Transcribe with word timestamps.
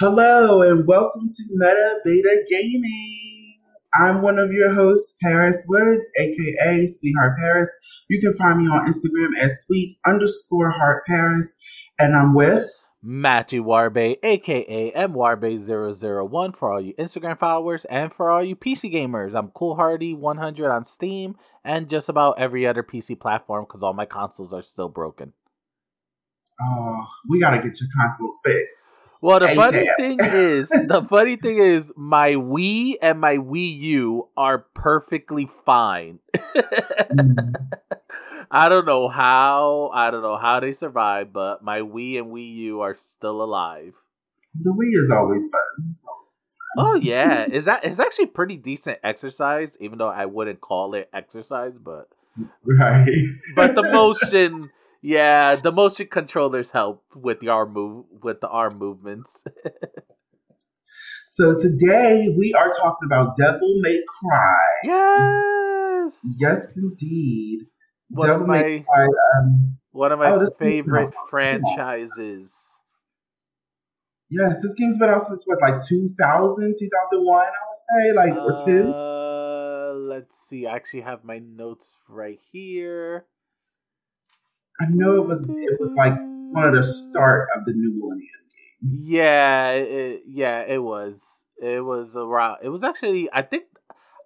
Hello 0.00 0.62
and 0.62 0.86
welcome 0.86 1.26
to 1.28 1.42
Meta 1.50 1.98
Beta 2.04 2.44
Gaming. 2.48 3.56
I'm 3.92 4.22
one 4.22 4.38
of 4.38 4.52
your 4.52 4.72
hosts, 4.72 5.16
Paris 5.20 5.66
Woods, 5.68 6.08
aka 6.16 6.86
Sweetheart 6.86 7.36
Paris. 7.36 7.76
You 8.08 8.20
can 8.20 8.32
find 8.34 8.58
me 8.60 8.68
on 8.68 8.86
Instagram 8.86 9.36
as 9.36 9.64
sweet 9.66 9.98
underscore 10.06 10.70
heart 10.70 11.02
Paris, 11.04 11.58
and 11.98 12.14
I'm 12.14 12.32
with 12.32 12.70
Matthew 13.02 13.64
Warbe, 13.64 14.18
aka 14.22 14.92
MWarbe001 14.92 16.56
for 16.56 16.72
all 16.72 16.80
you 16.80 16.94
Instagram 16.94 17.36
followers 17.36 17.84
and 17.90 18.12
for 18.12 18.30
all 18.30 18.44
you 18.44 18.54
PC 18.54 18.94
gamers. 18.94 19.34
I'm 19.34 19.48
Cool 19.48 19.74
Hardy 19.74 20.14
100 20.14 20.70
on 20.70 20.84
Steam 20.84 21.34
and 21.64 21.90
just 21.90 22.08
about 22.08 22.38
every 22.38 22.68
other 22.68 22.84
PC 22.84 23.18
platform 23.18 23.64
because 23.66 23.82
all 23.82 23.94
my 23.94 24.06
consoles 24.06 24.52
are 24.52 24.62
still 24.62 24.88
broken. 24.88 25.32
Oh, 26.60 27.04
we 27.28 27.40
gotta 27.40 27.56
get 27.56 27.80
your 27.80 27.88
consoles 28.00 28.38
fixed. 28.44 28.86
Well, 29.20 29.40
the 29.40 29.48
funny 29.48 29.88
thing 29.96 30.18
is, 30.20 30.68
the 30.68 31.04
funny 31.10 31.36
thing 31.36 31.58
is, 31.58 31.90
my 31.96 32.30
Wii 32.30 32.94
and 33.02 33.20
my 33.20 33.36
Wii 33.36 33.78
U 33.80 34.28
are 34.36 34.58
perfectly 34.74 35.50
fine. 35.66 36.20
I 38.50 38.68
don't 38.68 38.86
know 38.86 39.08
how. 39.08 39.90
I 39.92 40.10
don't 40.10 40.22
know 40.22 40.38
how 40.38 40.60
they 40.60 40.72
survived, 40.72 41.32
but 41.32 41.62
my 41.62 41.80
Wii 41.80 42.18
and 42.18 42.28
Wii 42.28 42.54
U 42.56 42.80
are 42.80 42.96
still 43.16 43.42
alive. 43.42 43.94
The 44.60 44.70
Wii 44.70 44.98
is 44.98 45.10
always 45.10 45.46
fun. 45.50 45.94
oh 46.78 46.94
yeah, 46.94 47.46
is 47.50 47.66
that 47.66 47.84
it's 47.84 47.98
actually 47.98 48.26
pretty 48.26 48.56
decent 48.56 48.98
exercise, 49.04 49.70
even 49.80 49.98
though 49.98 50.08
I 50.08 50.26
wouldn't 50.26 50.60
call 50.60 50.94
it 50.94 51.10
exercise, 51.12 51.74
but 51.78 52.08
right. 52.64 53.08
but 53.54 53.74
the 53.74 53.82
motion, 53.82 54.70
yeah, 55.02 55.56
the 55.56 55.72
motion 55.72 56.08
controllers 56.10 56.70
help 56.70 57.04
with 57.14 57.40
the 57.40 57.48
arm 57.48 57.72
move 57.72 58.06
with 58.22 58.40
the 58.40 58.48
arm 58.48 58.78
movements. 58.78 59.30
so 61.26 61.54
today 61.60 62.34
we 62.36 62.54
are 62.54 62.70
talking 62.70 63.06
about 63.06 63.36
Devil 63.36 63.80
May 63.80 64.00
Cry. 64.20 64.64
Yes. 64.84 66.14
Yes, 66.38 66.76
indeed 66.76 67.66
one 68.10 68.30
of 68.30 68.46
my 68.46 68.84
um, 69.38 69.78
one 69.90 70.12
of 70.12 70.18
my 70.18 70.30
oh, 70.30 70.48
favorite 70.58 71.12
franchises. 71.30 72.52
Yes, 74.30 74.60
this 74.62 74.74
game's 74.74 74.98
been 74.98 75.08
out 75.08 75.22
since 75.22 75.44
what, 75.46 75.58
like 75.62 75.82
2000, 75.86 76.74
2001, 76.78 77.38
I 77.38 77.46
would 77.46 77.76
say, 77.76 78.12
like 78.12 78.34
or 78.34 78.56
two. 78.62 78.92
Uh, 78.92 79.94
let's 79.94 80.36
see. 80.46 80.66
I 80.66 80.76
actually 80.76 81.00
have 81.00 81.24
my 81.24 81.38
notes 81.38 81.94
right 82.08 82.38
here. 82.52 83.24
I 84.80 84.86
know 84.88 85.16
it 85.16 85.26
was 85.26 85.48
it 85.48 85.80
was 85.80 85.90
like 85.96 86.14
one 86.16 86.64
of 86.64 86.74
the 86.74 86.82
start 86.82 87.48
of 87.56 87.64
the 87.64 87.72
new 87.72 87.92
millennium 87.92 88.28
games. 88.80 89.10
Yeah, 89.10 89.70
it, 89.70 90.22
yeah, 90.26 90.62
it 90.66 90.78
was. 90.78 91.20
It 91.60 91.84
was 91.84 92.14
around. 92.14 92.58
It 92.62 92.68
was 92.68 92.84
actually. 92.84 93.28
I 93.32 93.42
think. 93.42 93.64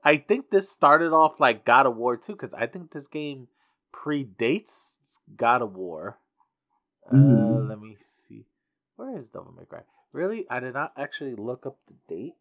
I 0.04 0.16
think 0.16 0.50
this 0.50 0.68
started 0.68 1.12
off 1.12 1.38
like 1.38 1.64
God 1.64 1.86
of 1.86 1.96
War 1.96 2.16
too, 2.16 2.32
because 2.32 2.52
I 2.52 2.66
think 2.66 2.92
this 2.92 3.06
game 3.06 3.46
predates 3.94 4.92
God 5.36 5.62
of 5.62 5.74
War. 5.74 6.18
Uh, 7.08 7.14
mm-hmm. 7.14 7.68
let 7.68 7.80
me 7.80 7.96
see. 8.28 8.44
Where 8.96 9.16
is 9.16 9.26
Devil 9.28 9.54
May 9.56 9.64
Cry? 9.64 9.82
Really? 10.12 10.44
I 10.50 10.60
did 10.60 10.74
not 10.74 10.92
actually 10.98 11.34
look 11.36 11.66
up 11.66 11.76
the 11.86 12.14
date. 12.14 12.34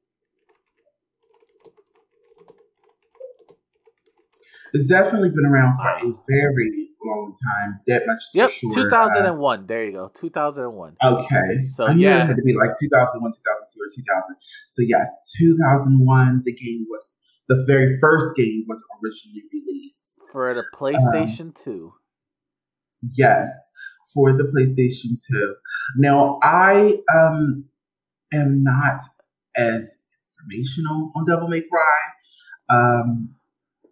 It's 4.73 4.87
definitely 4.87 5.29
been 5.29 5.45
around 5.45 5.75
for 5.77 5.89
a 5.89 6.13
very 6.29 6.89
long 7.03 7.33
time. 7.33 7.79
That 7.87 8.03
much 8.07 8.21
yep, 8.33 8.49
sure. 8.49 8.73
2001. 8.73 9.59
Uh, 9.59 9.63
there 9.67 9.85
you 9.85 9.91
go. 9.91 10.11
2001. 10.19 10.95
Okay. 11.03 11.67
So 11.75 11.85
I 11.85 11.93
yeah. 11.93 12.23
it 12.23 12.27
had 12.27 12.35
to 12.37 12.41
be 12.43 12.53
like 12.53 12.71
2001, 12.79 13.31
2002, 13.31 13.79
or 13.79 13.89
2000. 13.95 14.35
So 14.67 14.81
yes, 14.81 15.09
2001. 15.37 16.43
The 16.45 16.53
game 16.53 16.85
was 16.89 17.15
the 17.47 17.63
very 17.67 17.97
first 17.99 18.35
game 18.35 18.65
was 18.67 18.81
originally 19.03 19.43
released 19.51 20.29
for 20.31 20.53
the 20.53 20.63
PlayStation 20.73 21.47
um, 21.47 21.53
2. 21.63 21.93
Yes, 23.13 23.49
for 24.13 24.33
the 24.33 24.43
PlayStation 24.43 25.19
2. 25.31 25.55
Now, 25.97 26.39
I 26.43 26.97
um 27.13 27.65
am 28.33 28.63
not 28.63 29.01
as 29.57 29.99
informational 30.39 31.11
on 31.15 31.25
Devil 31.25 31.47
May 31.47 31.61
Cry, 31.61 32.77
um, 32.77 33.35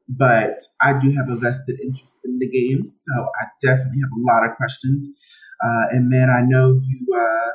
but 0.09 0.59
I 0.81 0.99
do 0.99 1.11
have 1.11 1.29
a 1.29 1.35
vested 1.35 1.79
interest 1.79 2.21
in 2.25 2.39
the 2.39 2.49
game, 2.49 2.89
so 2.89 3.11
I 3.39 3.45
definitely 3.61 4.01
have 4.01 4.11
a 4.17 4.25
lot 4.25 4.49
of 4.49 4.57
questions. 4.57 5.07
Uh, 5.63 5.85
and 5.91 6.09
man, 6.09 6.29
I 6.29 6.41
know 6.41 6.79
you 6.83 7.07
uh, 7.15 7.51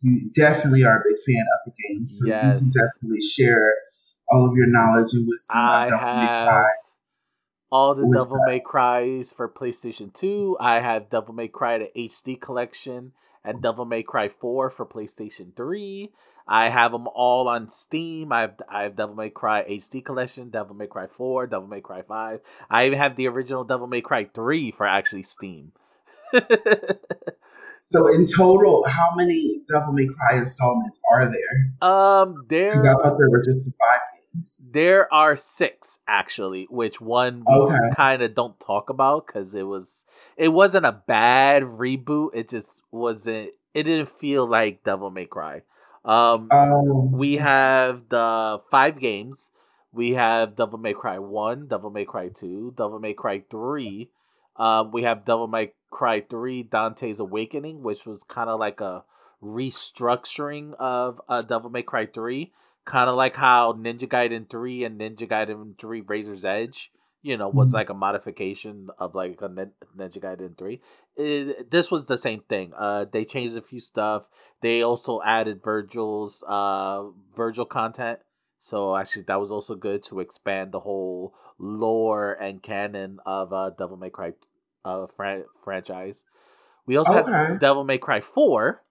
you 0.00 0.30
definitely 0.32 0.84
are 0.84 1.00
a 1.00 1.02
big 1.04 1.16
fan 1.26 1.44
of 1.54 1.72
the 1.72 1.72
game, 1.88 2.06
so 2.06 2.26
yes. 2.26 2.44
you 2.44 2.58
can 2.58 2.70
definitely 2.70 3.20
share 3.20 3.74
all 4.28 4.48
of 4.48 4.56
your 4.56 4.66
knowledge 4.66 5.12
and 5.12 5.26
wisdom. 5.26 5.56
I 5.56 5.88
have 5.88 6.66
all 7.72 7.94
the 7.94 8.08
Devil 8.12 8.38
May 8.46 8.60
Cries 8.60 9.32
for 9.32 9.48
PlayStation 9.48 10.12
2. 10.12 10.58
I 10.60 10.80
have 10.80 11.08
Devil 11.10 11.34
May 11.34 11.48
Cry 11.48 11.78
the 11.78 11.90
HD 11.96 12.38
collection 12.38 13.12
and 13.44 13.62
Devil 13.62 13.86
May 13.86 14.02
Cry 14.02 14.28
4 14.40 14.70
for 14.70 14.86
PlayStation 14.86 15.56
3. 15.56 16.12
I 16.46 16.68
have 16.68 16.92
them 16.92 17.06
all 17.06 17.48
on 17.48 17.70
Steam. 17.70 18.32
I 18.32 18.42
have 18.42 18.54
I 18.68 18.82
have 18.82 18.96
Devil 18.96 19.14
May 19.14 19.30
Cry 19.30 19.62
HD 19.64 20.04
collection, 20.04 20.50
Devil 20.50 20.74
May 20.74 20.86
Cry 20.86 21.06
4, 21.16 21.46
Devil 21.46 21.68
May 21.68 21.80
Cry 21.80 22.02
5. 22.02 22.40
I 22.70 22.86
even 22.86 22.98
have 22.98 23.16
the 23.16 23.28
original 23.28 23.64
Devil 23.64 23.86
May 23.86 24.00
Cry 24.00 24.28
3 24.34 24.72
for 24.72 24.86
actually 24.86 25.22
Steam. 25.22 25.72
so 26.32 28.08
in 28.14 28.24
total, 28.26 28.84
how 28.88 29.10
many 29.14 29.60
Devil 29.70 29.92
May 29.92 30.06
Cry 30.06 30.38
installments 30.38 31.00
are 31.12 31.30
there? 31.30 31.88
Um, 31.88 32.46
there. 32.48 32.72
I 32.72 32.94
thought 33.02 33.18
there 33.18 33.30
were 33.30 33.42
just 33.44 33.64
the 33.64 33.72
five 33.78 34.00
there 34.72 35.12
are 35.12 35.36
six 35.36 35.98
actually, 36.08 36.66
which 36.70 37.00
one 37.00 37.44
we 37.46 37.54
okay. 37.54 37.76
kind 37.96 38.22
of 38.22 38.34
don't 38.34 38.58
talk 38.60 38.90
about 38.90 39.26
because 39.26 39.52
it 39.54 39.62
was 39.62 39.86
it 40.36 40.48
wasn't 40.48 40.86
a 40.86 41.02
bad 41.06 41.62
reboot. 41.62 42.30
It 42.34 42.48
just 42.48 42.68
wasn't. 42.90 43.50
It 43.74 43.82
didn't 43.84 44.18
feel 44.20 44.48
like 44.48 44.84
Devil 44.84 45.10
May 45.10 45.26
Cry. 45.26 45.62
Um, 46.04 46.48
um, 46.50 47.12
we 47.12 47.34
have 47.36 48.02
the 48.08 48.60
five 48.70 49.00
games. 49.00 49.36
We 49.92 50.12
have 50.12 50.56
Devil 50.56 50.78
May 50.78 50.94
Cry 50.94 51.18
One, 51.18 51.68
Devil 51.68 51.90
May 51.90 52.04
Cry 52.04 52.28
Two, 52.28 52.74
Devil 52.76 52.98
May 52.98 53.14
Cry 53.14 53.42
Three. 53.50 54.10
Um, 54.56 54.90
we 54.90 55.02
have 55.02 55.24
Devil 55.24 55.46
May 55.46 55.72
Cry 55.90 56.22
Three: 56.22 56.62
Dante's 56.62 57.20
Awakening, 57.20 57.82
which 57.82 58.04
was 58.06 58.20
kind 58.28 58.48
of 58.48 58.58
like 58.58 58.80
a 58.80 59.04
restructuring 59.42 60.74
of 60.78 61.20
uh, 61.28 61.42
Devil 61.42 61.70
May 61.70 61.82
Cry 61.82 62.06
Three 62.06 62.52
kind 62.84 63.08
of 63.08 63.16
like 63.16 63.36
how 63.36 63.72
Ninja 63.72 64.08
Gaiden 64.08 64.48
3 64.48 64.84
and 64.84 65.00
Ninja 65.00 65.28
Gaiden 65.28 65.78
3 65.78 66.00
Razor's 66.02 66.44
Edge, 66.44 66.90
you 67.22 67.36
know, 67.36 67.48
was 67.48 67.68
mm-hmm. 67.68 67.76
like 67.76 67.90
a 67.90 67.94
modification 67.94 68.88
of 68.98 69.14
like 69.14 69.40
a 69.40 69.48
Ninja 69.48 70.18
Gaiden 70.18 70.58
3. 70.58 70.80
It, 71.16 71.70
this 71.70 71.90
was 71.90 72.06
the 72.06 72.16
same 72.16 72.42
thing. 72.48 72.72
Uh, 72.78 73.04
they 73.12 73.24
changed 73.24 73.56
a 73.56 73.62
few 73.62 73.80
stuff. 73.80 74.24
They 74.62 74.82
also 74.82 75.20
added 75.24 75.62
Vergil's 75.62 76.42
uh 76.48 77.10
Vergil 77.36 77.68
content. 77.68 78.20
So 78.62 78.96
actually, 78.96 79.24
that 79.28 79.40
was 79.40 79.50
also 79.50 79.74
good 79.74 80.04
to 80.04 80.20
expand 80.20 80.72
the 80.72 80.80
whole 80.80 81.34
lore 81.58 82.32
and 82.32 82.62
canon 82.62 83.18
of 83.26 83.52
uh, 83.52 83.70
Devil 83.70 83.96
May 83.96 84.10
Cry 84.10 84.32
uh, 84.84 85.06
fran- 85.16 85.44
franchise. 85.64 86.22
We 86.86 86.96
also 86.96 87.14
okay. 87.14 87.30
have 87.30 87.60
Devil 87.60 87.84
May 87.84 87.98
Cry 87.98 88.20
4, 88.34 88.82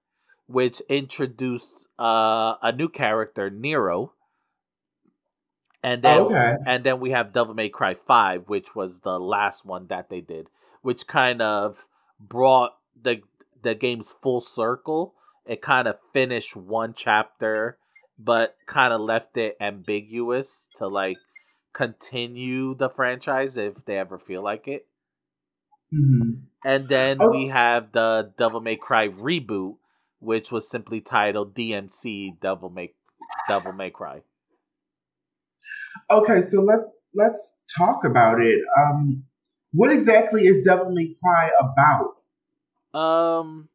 which 0.47 0.81
introduced 0.89 1.73
uh, 1.99 2.55
a 2.61 2.71
new 2.75 2.89
character, 2.89 3.49
Nero. 3.49 4.13
And 5.83 6.03
then, 6.03 6.21
okay. 6.21 6.55
and 6.65 6.83
then 6.85 6.99
we 6.99 7.11
have 7.11 7.33
Devil 7.33 7.55
May 7.55 7.69
Cry 7.69 7.95
Five, 8.07 8.43
which 8.47 8.75
was 8.75 8.91
the 9.03 9.19
last 9.19 9.65
one 9.65 9.87
that 9.87 10.09
they 10.09 10.21
did, 10.21 10.45
which 10.83 11.07
kind 11.07 11.41
of 11.41 11.75
brought 12.27 12.71
the 13.01 13.21
the 13.63 13.75
game's 13.75 14.13
full 14.21 14.41
circle. 14.41 15.13
It 15.45 15.61
kind 15.61 15.87
of 15.87 15.97
finished 16.13 16.55
one 16.55 16.93
chapter, 16.95 17.77
but 18.17 18.55
kind 18.67 18.93
of 18.93 19.01
left 19.01 19.37
it 19.37 19.57
ambiguous 19.59 20.65
to 20.77 20.87
like 20.87 21.17
continue 21.73 22.75
the 22.75 22.89
franchise 22.89 23.53
if 23.55 23.73
they 23.85 23.97
ever 23.97 24.19
feel 24.19 24.43
like 24.43 24.67
it. 24.67 24.87
Mm-hmm. 25.93 26.31
And 26.63 26.87
then 26.87 27.17
oh. 27.19 27.29
we 27.31 27.47
have 27.49 27.91
the 27.91 28.31
Devil 28.37 28.61
May 28.61 28.75
Cry 28.75 29.07
reboot, 29.09 29.77
which 30.19 30.51
was 30.51 30.69
simply 30.69 31.01
titled 31.01 31.55
DMC 31.55 32.39
Devil 32.39 32.69
May 32.69 32.93
Devil 33.47 33.73
May 33.73 33.89
Cry. 33.89 34.21
Okay, 36.09 36.39
so 36.41 36.61
let's 36.61 36.89
let's 37.13 37.53
talk 37.77 38.05
about 38.05 38.39
it. 38.39 38.59
Um, 38.77 39.23
what 39.73 39.91
exactly 39.91 40.45
is 40.45 40.61
Devil 40.61 40.91
May 40.91 41.13
Cry 41.21 41.49
about? 41.59 42.99
Um, 42.99 43.69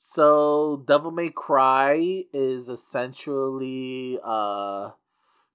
so 0.00 0.84
Devil 0.86 1.10
May 1.10 1.30
Cry 1.30 2.24
is 2.32 2.68
essentially 2.68 4.18
a 4.24 4.92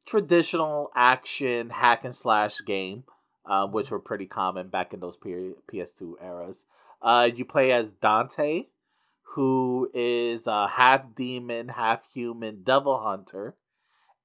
traditional 0.06 0.92
action 0.96 1.70
hack 1.70 2.04
and 2.04 2.16
slash 2.16 2.56
game, 2.66 3.04
um, 3.46 3.72
which 3.72 3.90
were 3.90 4.00
pretty 4.00 4.26
common 4.26 4.68
back 4.68 4.94
in 4.94 5.00
those 5.00 5.18
period 5.18 5.56
PS2 5.72 6.24
eras. 6.24 6.64
Uh, 7.02 7.30
you 7.34 7.46
play 7.46 7.72
as 7.72 7.90
Dante, 8.02 8.66
who 9.34 9.90
is 9.94 10.42
a 10.46 10.68
half 10.68 11.04
demon, 11.16 11.70
half 11.70 12.02
human 12.14 12.64
devil 12.64 13.00
hunter. 13.00 13.56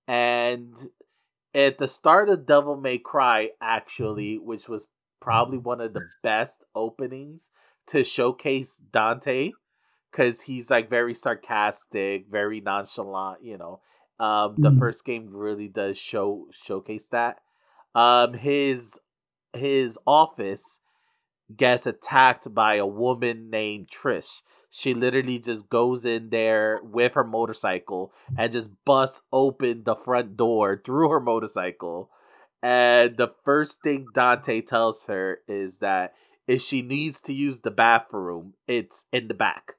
And 0.08 0.74
at 1.54 1.78
the 1.78 1.88
start 1.88 2.28
of 2.28 2.46
Devil 2.46 2.76
May 2.76 2.98
Cry, 2.98 3.50
actually, 3.60 4.38
which 4.38 4.68
was 4.68 4.86
probably 5.24 5.58
one 5.58 5.80
of 5.80 5.94
the 5.94 6.06
best 6.22 6.62
openings 6.74 7.48
to 7.88 8.04
showcase 8.04 8.78
Dante, 8.92 9.52
because 10.12 10.42
he's 10.42 10.70
like 10.70 10.90
very 10.90 11.14
sarcastic, 11.14 12.26
very 12.30 12.60
nonchalant, 12.60 13.42
you 13.42 13.56
know. 13.56 13.80
Um, 14.20 14.54
the 14.58 14.70
mm. 14.70 14.78
first 14.78 15.04
game 15.04 15.30
really 15.32 15.66
does 15.66 15.98
show 15.98 16.46
showcase 16.66 17.02
that. 17.10 17.38
Um, 17.94 18.34
his 18.34 18.80
his 19.54 19.98
office 20.06 20.62
gets 21.56 21.86
attacked 21.86 22.52
by 22.54 22.76
a 22.76 22.86
woman 22.86 23.50
named 23.50 23.88
Trish. 23.88 24.42
She 24.70 24.92
literally 24.92 25.38
just 25.38 25.68
goes 25.68 26.04
in 26.04 26.30
there 26.30 26.80
with 26.82 27.12
her 27.14 27.24
motorcycle 27.24 28.12
and 28.36 28.52
just 28.52 28.68
busts 28.84 29.22
open 29.32 29.82
the 29.84 29.94
front 29.94 30.36
door 30.36 30.82
through 30.84 31.10
her 31.10 31.20
motorcycle. 31.20 32.10
And 32.64 33.16
the 33.16 33.28
first 33.44 33.82
thing 33.82 34.08
Dante 34.14 34.62
tells 34.62 35.04
her 35.04 35.38
is 35.48 35.76
that 35.76 36.14
if 36.48 36.62
she 36.62 36.82
needs 36.82 37.20
to 37.22 37.32
use 37.34 37.60
the 37.60 37.70
bathroom, 37.70 38.54
it's 38.66 39.06
in 39.12 39.28
the 39.28 39.34
back. 39.34 39.74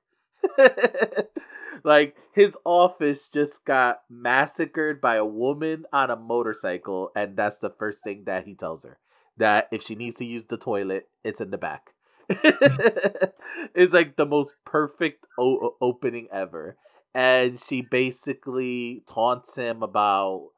like 1.83 2.15
his 2.33 2.55
office 2.65 3.27
just 3.27 3.65
got 3.65 4.01
massacred 4.09 5.01
by 5.01 5.15
a 5.17 5.25
woman 5.25 5.85
on 5.93 6.11
a 6.11 6.15
motorcycle, 6.15 7.11
and 7.15 7.35
that's 7.35 7.59
the 7.59 7.71
first 7.71 7.99
thing 8.03 8.23
that 8.25 8.45
he 8.45 8.55
tells 8.55 8.83
her 8.83 8.99
that 9.37 9.67
if 9.71 9.83
she 9.83 9.95
needs 9.95 10.17
to 10.17 10.25
use 10.25 10.45
the 10.47 10.57
toilet, 10.57 11.09
it's 11.23 11.41
in 11.41 11.51
the 11.51 11.57
back. 11.57 11.91
it's 12.29 13.93
like 13.93 14.15
the 14.15 14.25
most 14.25 14.53
perfect 14.65 15.25
o- 15.39 15.75
opening 15.81 16.27
ever. 16.31 16.77
And 17.13 17.59
she 17.59 17.81
basically 17.81 19.03
taunts 19.07 19.55
him 19.55 19.83
about 19.83 20.49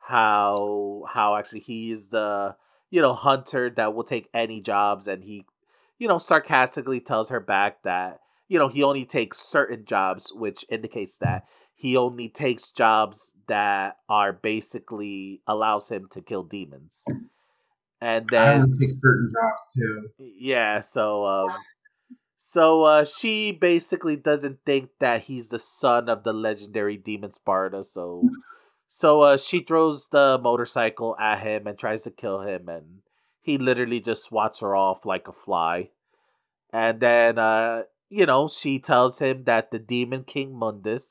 how 0.00 1.04
how 1.12 1.36
actually 1.36 1.60
he 1.60 1.92
is 1.92 2.06
the 2.10 2.54
you 2.90 3.00
know 3.00 3.14
hunter 3.14 3.70
that 3.70 3.94
will 3.94 4.04
take 4.04 4.28
any 4.34 4.60
jobs 4.60 5.06
and 5.06 5.22
he 5.22 5.44
you 5.98 6.08
know 6.08 6.18
sarcastically 6.18 7.00
tells 7.00 7.28
her 7.28 7.40
back 7.40 7.82
that 7.84 8.20
you 8.48 8.58
know 8.58 8.68
he 8.68 8.82
only 8.82 9.04
takes 9.04 9.38
certain 9.38 9.84
jobs 9.84 10.32
which 10.34 10.64
indicates 10.68 11.16
that 11.18 11.44
he 11.74 11.96
only 11.96 12.28
takes 12.28 12.70
jobs 12.70 13.30
that 13.46 13.96
are 14.08 14.32
basically 14.32 15.40
allows 15.46 15.88
him 15.88 16.08
to 16.10 16.20
kill 16.20 16.42
demons 16.42 17.04
and 18.00 18.26
then 18.30 18.62
I 18.62 18.64
take 18.78 18.90
certain 19.02 19.30
jobs 19.32 19.74
too. 19.76 20.08
Yeah, 20.38 20.80
so 20.80 21.26
um, 21.26 21.50
so 22.38 22.82
uh, 22.82 23.04
she 23.04 23.52
basically 23.52 24.16
doesn't 24.16 24.58
think 24.64 24.90
that 25.00 25.22
he's 25.22 25.48
the 25.48 25.58
son 25.58 26.08
of 26.08 26.24
the 26.24 26.32
legendary 26.32 26.96
demon 26.96 27.32
Sparda. 27.32 27.84
So 27.84 28.30
so 28.90 29.22
uh, 29.22 29.36
she 29.36 29.62
throws 29.62 30.08
the 30.10 30.38
motorcycle 30.42 31.16
at 31.18 31.40
him 31.40 31.66
and 31.68 31.78
tries 31.78 32.02
to 32.02 32.10
kill 32.10 32.40
him, 32.40 32.68
and 32.68 33.02
he 33.40 33.56
literally 33.56 34.00
just 34.00 34.24
swats 34.24 34.58
her 34.58 34.74
off 34.74 35.06
like 35.06 35.28
a 35.28 35.32
fly. 35.32 35.90
And 36.72 37.00
then 37.00 37.38
uh, 37.38 37.84
you 38.10 38.26
know 38.26 38.48
she 38.48 38.80
tells 38.80 39.20
him 39.20 39.44
that 39.44 39.70
the 39.70 39.78
demon 39.78 40.24
king 40.24 40.52
Mundus 40.52 41.06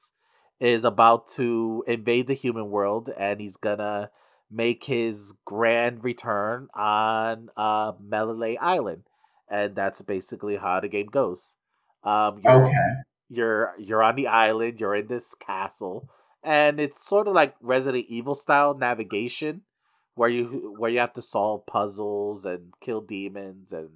is 0.60 0.84
about 0.84 1.30
to 1.36 1.84
invade 1.88 2.28
the 2.28 2.36
human 2.36 2.70
world, 2.70 3.10
and 3.18 3.40
he's 3.40 3.56
gonna 3.56 4.12
make 4.52 4.84
his 4.84 5.31
grand 5.46 6.04
return 6.04 6.68
on 6.74 7.50
uh, 7.56 7.94
Mallet 8.02 8.58
Island, 8.60 9.04
and 9.50 9.74
that's 9.74 10.02
basically 10.02 10.58
how 10.58 10.81
the 10.81 10.90
game 10.90 11.08
goes. 11.08 11.56
Um, 12.04 12.42
you're, 12.44 12.66
okay. 12.66 12.94
You're 13.30 13.74
you're 13.80 14.04
on 14.04 14.16
the 14.18 14.28
island. 14.28 14.80
You're 14.81 14.96
in 14.96 15.08
this 15.08 15.34
castle, 15.36 16.10
and 16.44 16.80
it's 16.80 17.06
sort 17.07 17.27
of 17.27 17.33
like 17.33 17.56
Resident 17.62 18.06
Evil 18.09 18.36
style 18.36 18.74
navigation, 18.75 19.62
where 20.15 20.30
you 20.30 20.75
where 20.77 20.89
you 20.91 21.00
have 21.00 21.13
to 21.13 21.21
solve 21.21 21.65
puzzles 21.65 22.45
and 22.45 22.74
kill 22.81 23.01
demons 23.01 23.71
and 23.71 23.89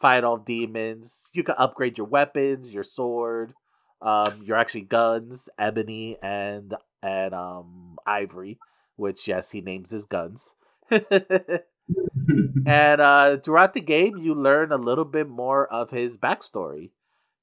fight 0.00 0.24
off 0.24 0.44
demons. 0.44 1.30
You 1.32 1.44
can 1.44 1.54
upgrade 1.58 1.98
your 1.98 2.06
weapons, 2.06 2.72
your 2.72 2.84
sword, 2.84 3.54
um, 4.00 4.42
your 4.42 4.56
actually 4.56 4.82
guns, 4.82 5.48
ebony 5.58 6.16
and 6.22 6.74
and 7.02 7.34
um 7.34 7.98
ivory 8.06 8.58
which 8.96 9.26
yes, 9.26 9.50
he 9.50 9.60
names 9.62 9.90
his 9.90 10.04
guns. 10.04 10.42
and 12.66 13.00
uh, 13.00 13.36
throughout 13.38 13.74
the 13.74 13.80
game, 13.80 14.16
you 14.18 14.34
learn 14.34 14.72
a 14.72 14.76
little 14.76 15.04
bit 15.04 15.28
more 15.28 15.66
of 15.66 15.90
his 15.90 16.16
backstory. 16.16 16.90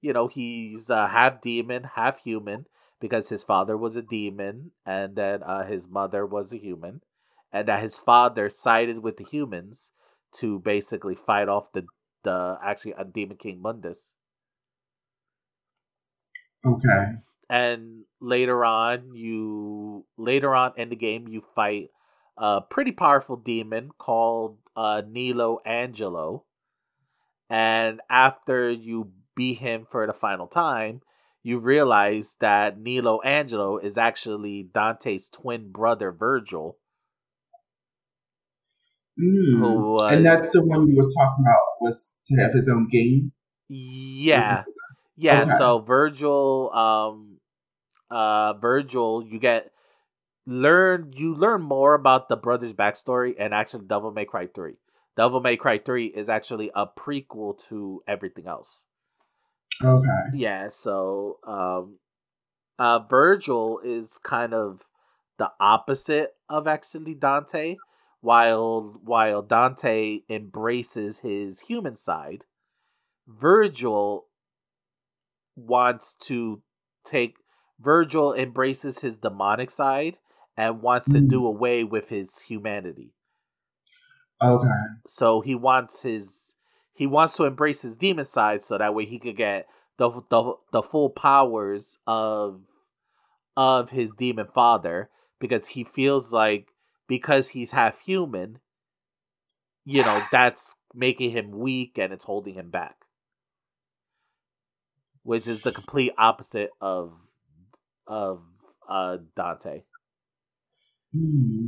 You 0.02 0.14
know, 0.14 0.28
he's 0.28 0.90
uh, 0.90 1.08
half 1.08 1.42
demon, 1.42 1.84
half 1.84 2.20
human, 2.20 2.66
because 3.00 3.30
his 3.30 3.44
father 3.44 3.78
was 3.78 3.96
a 3.96 4.02
demon, 4.02 4.72
and 4.86 5.16
then 5.16 5.44
uh, 5.44 5.66
his 5.66 5.88
mother 5.88 6.26
was 6.26 6.52
a 6.52 6.58
human, 6.58 7.02
and 7.52 7.68
that 7.68 7.84
his 7.84 7.98
father 7.98 8.50
sided 8.50 9.00
with 9.00 9.18
the 9.18 9.26
humans 9.26 9.90
to 10.40 10.60
basically 10.60 11.16
fight 11.16 11.50
off 11.50 11.72
the 11.74 11.86
the 12.24 12.58
actually 12.64 12.94
a 12.98 13.06
demon 13.06 13.38
king 13.38 13.62
Mundus. 13.62 14.00
Okay 16.66 17.16
and 17.50 18.04
later 18.22 18.64
on 18.64 19.14
you 19.16 20.06
later 20.18 20.54
on 20.54 20.74
in 20.78 20.90
the 20.90 20.96
game 20.96 21.28
you 21.28 21.42
fight 21.56 21.90
a 22.38 22.62
pretty 22.62 22.92
powerful 22.92 23.36
demon 23.36 23.90
called 23.98 24.58
uh, 24.78 25.02
Nelo 25.06 25.58
Angelo, 25.66 26.46
and 27.50 28.00
after 28.10 28.70
you 28.72 29.12
beat 29.36 29.58
him 29.58 29.86
for 29.92 30.08
the 30.08 30.14
final 30.14 30.48
time, 30.48 31.02
you 31.44 31.60
realize 31.60 32.36
that 32.42 32.80
Nelo 32.80 33.20
Angelo 33.26 33.78
is 33.78 33.98
actually 33.98 34.70
Dante's 34.74 35.28
twin 35.32 35.72
brother 35.72 36.12
Vergil. 36.12 36.76
Mm. 39.20 39.60
Who, 39.60 39.98
uh, 39.98 40.08
and 40.08 40.26
that's 40.26 40.50
the 40.52 40.64
one 40.64 40.88
you 40.88 40.96
was 40.96 41.14
talking 41.20 41.44
about 41.44 41.82
was 41.82 42.10
to 42.28 42.36
have 42.42 42.54
his 42.54 42.70
own 42.70 42.88
game. 42.90 43.32
Yeah, 43.68 44.64
yeah. 45.18 45.42
Okay. 45.42 45.52
So 45.58 45.86
Vergil, 45.88 46.74
um, 46.76 47.38
uh, 48.10 48.54
Vergil, 48.54 49.30
you 49.30 49.40
get 49.40 49.72
learn 50.46 51.14
you 51.16 51.36
learn 51.36 51.62
more 51.62 51.94
about 51.94 52.30
the 52.30 52.36
brothers' 52.36 52.74
backstory 52.74 53.34
and 53.38 53.54
actually 53.54 53.86
Devil 53.88 54.12
May 54.12 54.26
Cry 54.26 54.48
three. 54.48 54.76
Devil 55.18 55.42
May 55.42 55.58
Cry 55.58 55.80
three 55.80 56.08
is 56.08 56.30
actually 56.30 56.72
a 56.74 56.86
prequel 56.88 57.56
to 57.70 58.02
everything 58.08 58.48
else. 58.48 58.80
Okay. 59.84 60.24
Yeah. 60.34 60.70
So, 60.70 61.40
um, 61.46 62.00
uh, 62.78 63.00
Vergil 63.08 63.80
is 63.84 64.18
kind 64.24 64.54
of 64.54 64.82
the 65.38 65.52
opposite 65.60 66.36
of 66.50 66.68
actually 66.68 67.14
Dante. 67.14 67.78
While 68.22 69.00
while 69.04 69.42
Dante 69.42 70.20
embraces 70.30 71.20
his 71.20 71.62
human 71.62 71.98
side, 71.98 72.44
Vergil 73.30 74.24
wants 75.56 76.16
to 76.24 76.62
take 77.06 77.36
Vergil 77.82 78.38
embraces 78.38 79.00
his 79.00 79.16
demonic 79.18 79.72
side 79.72 80.18
and 80.58 80.82
wants 80.82 81.10
to 81.14 81.22
do 81.22 81.42
mm. 81.42 81.48
away 81.48 81.84
with 81.86 82.10
his 82.10 82.40
humanity. 82.40 83.14
Okay. 84.44 84.68
So 85.08 85.40
he 85.40 85.56
wants 85.56 86.02
his 86.02 86.49
he 87.00 87.08
wants 87.08 87.38
to 87.38 87.46
embrace 87.46 87.82
his 87.82 87.96
demon 87.96 88.26
side 88.26 88.66
so 88.66 88.78
that 88.78 88.94
way 88.94 89.06
he 89.06 89.20
could 89.20 89.38
get 89.38 89.68
the 89.98 90.12
the, 90.30 90.54
the 90.74 90.82
full 90.84 91.10
powers 91.10 91.98
of 92.06 92.60
of 93.56 93.90
his 93.90 94.10
demon 94.18 94.48
father 94.54 95.10
because 95.40 95.66
he 95.66 95.86
feels 95.86 96.34
like 96.34 96.68
because 97.08 97.48
he's 97.48 97.72
half 97.72 97.98
human, 98.02 98.60
you 99.86 100.04
know, 100.04 100.22
that's 100.34 100.76
making 100.94 101.32
him 101.32 101.52
weak 101.52 101.98
and 101.98 102.12
it's 102.12 102.26
holding 102.26 102.56
him 102.56 102.70
back. 102.70 102.98
Which 105.24 105.48
is 105.48 105.62
the 105.62 105.72
complete 105.72 106.12
opposite 106.18 106.72
of 106.82 107.14
of 108.08 108.42
uh, 108.90 109.20
Dante. 109.38 109.84
Hmm. 111.16 111.68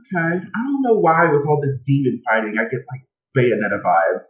Okay, 0.00 0.36
I 0.54 0.62
don't 0.62 0.82
know 0.82 0.98
why 0.98 1.30
with 1.30 1.46
all 1.46 1.60
this 1.60 1.78
demon 1.84 2.22
fighting, 2.28 2.56
I 2.58 2.64
get 2.64 2.80
like 2.90 3.02
Bayonetta 3.36 3.82
vibes. 3.82 4.22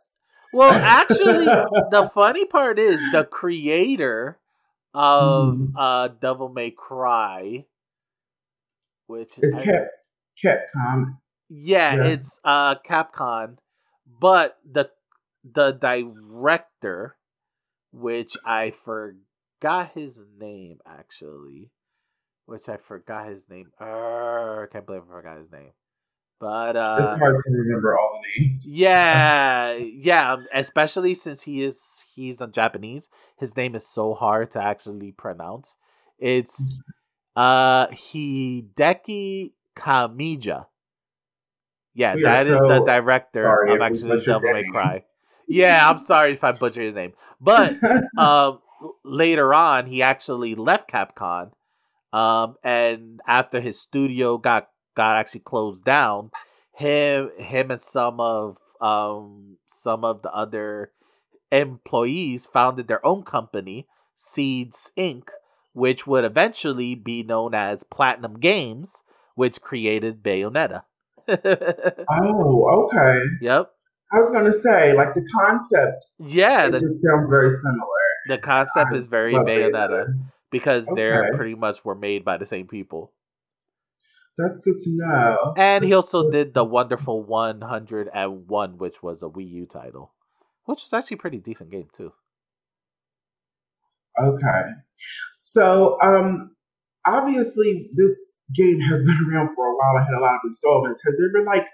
Well, 0.52 0.70
actually, 0.70 1.46
the 1.46 2.10
funny 2.14 2.44
part 2.46 2.78
is 2.78 3.00
the 3.12 3.24
creator 3.24 4.38
of 4.94 5.54
mm. 5.54 5.72
uh, 5.78 6.08
Devil 6.20 6.48
May 6.50 6.70
Cry, 6.70 7.64
which 9.06 9.30
is 9.38 9.54
Cap 9.56 9.86
Capcom. 10.42 11.18
Yeah, 11.48 12.04
yes. 12.04 12.16
it's 12.16 12.40
uh, 12.44 12.76
Capcom, 12.88 13.56
but 14.20 14.58
the 14.70 14.90
the 15.44 15.72
director, 15.72 17.16
which 17.92 18.36
I 18.44 18.72
forgot 18.84 19.16
forgot 19.62 19.92
his 19.94 20.12
name 20.38 20.78
actually, 20.86 21.70
which 22.52 22.68
I 22.68 22.76
forgot 22.76 23.28
his 23.28 23.48
name. 23.48 23.72
I 23.80 24.66
can't 24.70 24.84
believe 24.84 25.02
I 25.08 25.14
forgot 25.14 25.38
his 25.38 25.50
name. 25.50 25.70
But 26.38 26.76
uh, 26.76 26.96
it's 27.14 27.20
hard 27.20 27.36
to 27.36 27.50
remember 27.50 27.98
all 27.98 28.20
the 28.20 28.42
names. 28.42 28.66
Yeah, 28.68 29.72
yeah, 29.76 30.34
um, 30.34 30.46
especially 30.54 31.14
since 31.14 31.40
he 31.40 31.64
is 31.64 31.80
he's 32.14 32.42
on 32.42 32.52
Japanese. 32.52 33.08
His 33.38 33.56
name 33.56 33.74
is 33.74 33.88
so 33.88 34.12
hard 34.12 34.50
to 34.52 34.62
actually 34.62 35.12
pronounce. 35.12 35.70
It's 36.18 36.82
uh 37.34 37.86
Hideki 37.86 39.52
Kamiya. 39.74 40.66
Yeah, 41.94 42.16
we 42.16 42.22
that 42.22 42.46
is 42.46 42.52
so 42.58 42.68
the 42.68 42.84
director 42.84 43.66
of 43.66 43.80
actually 43.80 44.18
Devil 44.18 44.52
May 44.52 44.64
Cry. 44.70 45.04
Yeah, 45.48 45.88
I'm 45.88 46.00
sorry 46.00 46.34
if 46.34 46.44
I 46.44 46.52
butchered 46.52 46.84
his 46.84 46.94
name. 46.94 47.14
But 47.40 47.76
um, 48.18 48.58
later 49.04 49.54
on, 49.54 49.86
he 49.86 50.02
actually 50.02 50.54
left 50.54 50.90
Capcom. 50.90 51.52
Um, 52.12 52.56
and 52.62 53.20
after 53.26 53.60
his 53.60 53.80
studio 53.80 54.36
got 54.36 54.68
got 54.96 55.16
actually 55.16 55.40
closed 55.40 55.84
down, 55.84 56.30
him 56.76 57.30
him 57.38 57.70
and 57.70 57.82
some 57.82 58.20
of 58.20 58.56
um 58.80 59.56
some 59.82 60.04
of 60.04 60.22
the 60.22 60.30
other 60.30 60.92
employees 61.50 62.46
founded 62.46 62.88
their 62.88 63.04
own 63.04 63.22
company, 63.22 63.86
Seeds 64.18 64.90
Inc., 64.96 65.24
which 65.72 66.06
would 66.06 66.24
eventually 66.24 66.94
be 66.94 67.22
known 67.22 67.54
as 67.54 67.82
Platinum 67.84 68.38
Games, 68.40 68.92
which 69.34 69.60
created 69.60 70.22
Bayonetta. 70.22 70.82
oh, 71.28 72.88
okay. 72.92 73.20
Yep. 73.40 73.70
I 74.12 74.18
was 74.18 74.30
gonna 74.30 74.52
say, 74.52 74.92
like 74.92 75.14
the 75.14 75.26
concept. 75.40 76.04
Yeah, 76.18 76.66
it 76.66 76.72
the, 76.72 76.78
just 76.78 77.02
sounds 77.02 77.30
very 77.30 77.48
similar. 77.48 77.88
The 78.28 78.38
concept 78.38 78.92
I 78.92 78.96
is 78.96 79.06
very 79.06 79.34
Bayonetta 79.34 80.14
because 80.52 80.84
okay. 80.86 80.94
they're 80.94 81.34
pretty 81.34 81.54
much 81.56 81.84
were 81.84 81.96
made 81.96 82.24
by 82.24 82.36
the 82.36 82.46
same 82.46 82.68
people. 82.68 83.12
That's 84.38 84.58
good 84.58 84.76
to 84.76 84.90
know. 84.92 85.54
And 85.56 85.82
That's 85.82 85.90
he 85.90 85.94
also 85.94 86.22
good. 86.22 86.32
did 86.32 86.54
the 86.54 86.64
wonderful 86.64 87.22
101, 87.22 88.78
which 88.78 89.02
was 89.02 89.22
a 89.22 89.26
Wii 89.26 89.50
U 89.50 89.66
title, 89.66 90.12
which 90.66 90.80
was 90.82 90.92
actually 90.92 91.16
a 91.16 91.18
pretty 91.18 91.38
decent 91.38 91.70
game 91.70 91.88
too. 91.94 92.12
Okay, 94.20 94.62
so 95.40 95.98
um, 96.02 96.54
obviously 97.06 97.88
this 97.94 98.20
game 98.54 98.80
has 98.80 99.00
been 99.00 99.18
around 99.30 99.54
for 99.54 99.66
a 99.66 99.74
while. 99.74 99.96
I 99.98 100.04
had 100.04 100.18
a 100.18 100.20
lot 100.20 100.34
of 100.34 100.40
installments. 100.44 101.00
Has 101.04 101.16
there 101.18 101.32
been 101.32 101.46
like 101.46 101.66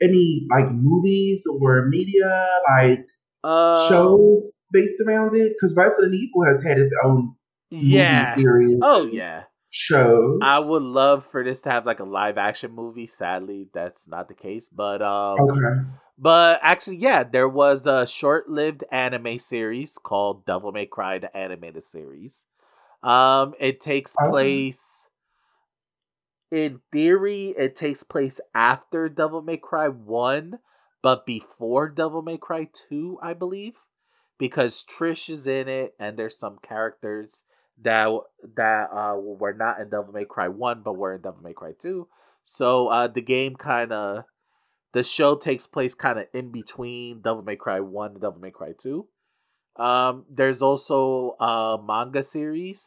any 0.00 0.46
like 0.50 0.70
movies 0.70 1.44
or 1.60 1.88
media 1.88 2.48
like 2.76 3.04
uh, 3.42 3.88
shows 3.88 4.50
based 4.72 5.02
around 5.04 5.34
it? 5.34 5.52
Because 5.52 5.76
Resident 5.76 6.14
Evil 6.14 6.44
has 6.46 6.62
had 6.62 6.78
its 6.78 6.94
own 7.04 7.34
yeah. 7.70 8.34
series. 8.36 8.76
Oh 8.82 9.06
yeah. 9.06 9.44
Shows. 9.72 10.40
I 10.42 10.58
would 10.58 10.82
love 10.82 11.24
for 11.30 11.44
this 11.44 11.60
to 11.62 11.70
have 11.70 11.86
like 11.86 12.00
a 12.00 12.04
live 12.04 12.38
action 12.38 12.72
movie. 12.72 13.10
Sadly, 13.18 13.68
that's 13.72 14.00
not 14.06 14.28
the 14.28 14.34
case. 14.34 14.66
But 14.72 15.00
um 15.02 15.36
okay. 15.38 15.88
But 16.18 16.60
actually, 16.62 16.98
yeah, 16.98 17.24
there 17.24 17.48
was 17.48 17.86
a 17.86 18.06
short-lived 18.06 18.84
anime 18.92 19.38
series 19.38 19.96
called 19.96 20.44
Devil 20.44 20.70
May 20.70 20.84
Cry: 20.84 21.18
The 21.18 21.34
Animated 21.34 21.84
Series. 21.90 22.32
Um, 23.02 23.54
it 23.58 23.80
takes 23.80 24.14
okay. 24.20 24.28
place 24.28 25.00
in 26.50 26.80
theory, 26.92 27.54
it 27.56 27.76
takes 27.76 28.02
place 28.02 28.40
after 28.54 29.08
Devil 29.08 29.42
May 29.42 29.56
Cry 29.56 29.88
1, 29.88 30.58
but 31.02 31.24
before 31.24 31.88
Devil 31.88 32.22
May 32.22 32.38
Cry 32.38 32.68
2, 32.88 33.18
I 33.22 33.34
believe. 33.34 33.74
Because 34.38 34.84
Trish 34.84 35.30
is 35.30 35.46
in 35.46 35.68
it, 35.68 35.94
and 35.98 36.18
there's 36.18 36.38
some 36.38 36.58
characters 36.66 37.30
that 37.82 38.08
that 38.56 38.88
uh, 38.92 39.16
were 39.16 39.54
not 39.54 39.80
in 39.80 39.90
Devil 39.90 40.12
May 40.12 40.24
Cry 40.24 40.48
1, 40.48 40.82
but 40.82 40.96
were 40.96 41.14
in 41.14 41.22
Devil 41.22 41.42
May 41.42 41.52
Cry 41.52 41.72
2. 41.80 42.06
So 42.44 42.88
uh, 42.88 43.08
the 43.08 43.22
game 43.22 43.56
kind 43.56 43.92
of. 43.92 44.24
The 44.92 45.04
show 45.04 45.36
takes 45.36 45.68
place 45.68 45.94
kind 45.94 46.18
of 46.18 46.26
in 46.34 46.50
between 46.50 47.20
Devil 47.20 47.42
May 47.42 47.54
Cry 47.54 47.78
1 47.78 48.10
and 48.10 48.20
Devil 48.20 48.40
May 48.40 48.50
Cry 48.50 48.72
2. 48.82 49.06
Um, 49.76 50.24
there's 50.28 50.62
also 50.62 51.36
a 51.38 51.78
manga 51.80 52.24
series, 52.24 52.80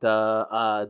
the 0.00 0.08
uh, 0.08 0.86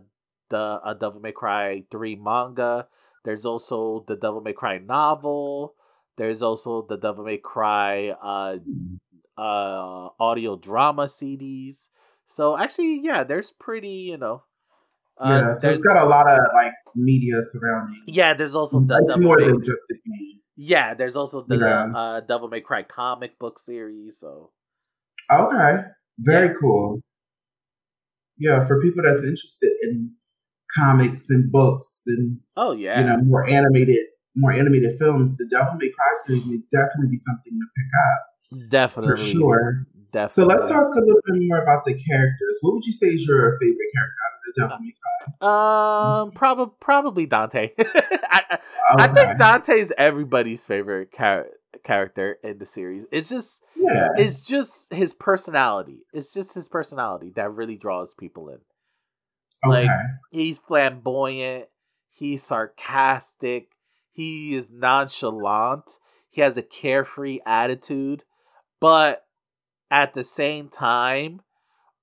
the 0.50 0.56
uh, 0.56 0.94
Devil 0.94 1.20
May 1.20 1.32
Cry 1.32 1.82
3 1.90 2.16
manga. 2.16 2.86
There's 3.24 3.44
also 3.44 4.04
the 4.06 4.16
Devil 4.16 4.40
May 4.40 4.52
Cry 4.52 4.78
novel. 4.78 5.74
There's 6.16 6.42
also 6.42 6.86
the 6.88 6.96
Devil 6.96 7.24
May 7.24 7.38
Cry 7.38 8.10
uh, 8.10 8.56
uh, 9.36 10.08
audio 10.18 10.56
drama 10.56 11.06
CDs. 11.06 11.76
So 12.36 12.56
actually, 12.58 13.00
yeah, 13.02 13.24
there's 13.24 13.52
pretty, 13.58 13.88
you 14.12 14.18
know. 14.18 14.42
Uh, 15.18 15.28
yeah, 15.46 15.52
so 15.54 15.70
it's 15.70 15.80
got 15.80 15.96
a 15.96 16.04
lot 16.04 16.28
of 16.28 16.38
like 16.54 16.72
media 16.94 17.42
surrounding. 17.42 18.02
Yeah, 18.06 18.34
there's 18.34 18.54
also 18.54 18.80
the 18.80 19.02
it's 19.08 19.18
more 19.18 19.38
May... 19.38 19.46
than 19.46 19.62
just 19.62 19.82
the 19.88 19.94
game. 19.94 20.40
Yeah, 20.54 20.92
there's 20.92 21.16
also 21.16 21.46
the 21.48 21.56
yeah. 21.56 21.98
uh, 21.98 22.20
Devil 22.20 22.48
May 22.48 22.60
Cry 22.60 22.82
comic 22.82 23.38
book 23.38 23.58
series. 23.64 24.18
So 24.20 24.50
okay, 25.32 25.76
very 26.18 26.48
yeah. 26.48 26.52
cool. 26.60 27.00
Yeah, 28.36 28.66
for 28.66 28.82
people 28.82 29.02
that's 29.02 29.22
interested 29.22 29.72
in 29.84 30.12
comics 30.76 31.30
and 31.30 31.50
books 31.50 32.02
and 32.06 32.40
oh 32.58 32.72
yeah, 32.72 33.00
you 33.00 33.06
know 33.06 33.16
more 33.22 33.48
animated 33.48 34.04
more 34.34 34.52
animated 34.52 34.98
films. 34.98 35.38
The 35.38 35.48
Devil 35.50 35.76
May 35.80 35.88
Cry 35.88 36.06
series 36.26 36.46
may 36.46 36.58
definitely 36.70 37.12
be 37.12 37.16
something 37.16 37.58
to 37.58 37.66
pick 37.74 37.90
up. 38.10 38.70
Definitely, 38.70 39.08
for 39.08 39.16
sure. 39.16 39.86
Definitely. 40.16 40.42
So 40.42 40.46
let's 40.46 40.70
talk 40.70 40.94
a 40.94 40.98
little 40.98 41.20
bit 41.26 41.42
more 41.42 41.62
about 41.62 41.84
the 41.84 41.92
characters. 41.92 42.58
What 42.62 42.72
would 42.72 42.86
you 42.86 42.92
say 42.94 43.08
is 43.08 43.26
your 43.28 43.58
favorite 43.58 43.90
character 43.94 44.16
out 44.24 44.32
of 44.32 44.40
the 44.46 44.60
Devil 44.62 44.78
May 44.80 44.94
Cry? 45.40 46.22
Um, 46.22 46.30
probably 46.30 46.74
probably 46.80 47.26
Dante. 47.26 47.72
I, 47.78 48.40
okay. 48.50 48.58
I 48.96 49.08
think 49.08 49.38
Dante's 49.38 49.92
everybody's 49.98 50.64
favorite 50.64 51.12
char- 51.14 51.48
character 51.84 52.38
in 52.42 52.56
the 52.56 52.64
series. 52.64 53.04
It's 53.12 53.28
just 53.28 53.62
yeah. 53.76 54.08
it's 54.16 54.42
just 54.42 54.90
his 54.90 55.12
personality. 55.12 55.98
It's 56.14 56.32
just 56.32 56.54
his 56.54 56.70
personality 56.70 57.34
that 57.36 57.52
really 57.52 57.76
draws 57.76 58.14
people 58.18 58.48
in. 58.48 58.58
Like 59.68 59.90
he's 60.30 60.56
flamboyant, 60.56 61.66
he's 62.12 62.42
sarcastic, 62.42 63.68
he 64.12 64.54
is 64.54 64.64
nonchalant, 64.70 65.84
he 66.30 66.40
has 66.40 66.56
a 66.56 66.62
carefree 66.62 67.40
attitude, 67.44 68.22
but 68.80 69.25
at 69.90 70.14
the 70.14 70.24
same 70.24 70.68
time, 70.68 71.40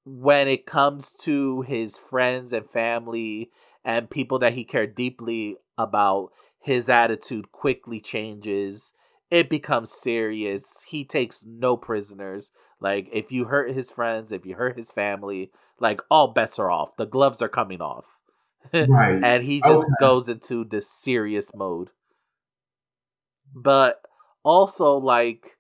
when 0.06 0.48
it 0.48 0.66
comes 0.66 1.12
to 1.22 1.62
his 1.62 1.98
friends 1.98 2.54
and 2.54 2.70
family 2.70 3.52
and 3.86 4.10
people 4.10 4.40
that 4.40 4.54
he 4.54 4.64
cared 4.64 4.96
deeply 4.96 5.58
about, 5.78 6.30
his 6.60 6.90
attitude 6.90 7.52
quickly 7.52 8.00
changes. 8.00 8.92
It 9.30 9.50
becomes 9.50 9.92
serious. 9.92 10.66
He 10.88 11.06
takes 11.06 11.44
no 11.46 11.76
prisoners. 11.78 12.50
Like 12.80 13.10
if 13.12 13.32
you 13.32 13.46
hurt 13.46 13.76
his 13.76 13.90
friends, 13.90 14.32
if 14.32 14.46
you 14.46 14.56
hurt 14.56 14.78
his 14.78 14.92
family, 14.92 15.52
like 15.80 16.02
all 16.10 16.34
bets 16.34 16.60
are 16.60 16.72
off. 16.72 16.96
The 16.98 17.06
gloves 17.06 17.42
are 17.42 17.50
coming 17.50 17.82
off. 17.82 18.06
Right. 18.74 19.22
and 19.22 19.44
he 19.44 19.60
just 19.60 19.84
okay. 19.84 19.92
goes 20.00 20.30
into 20.30 20.64
this 20.64 20.90
serious 20.90 21.52
mode. 21.54 21.90
But 23.54 24.02
also 24.44 24.94
like 24.98 25.58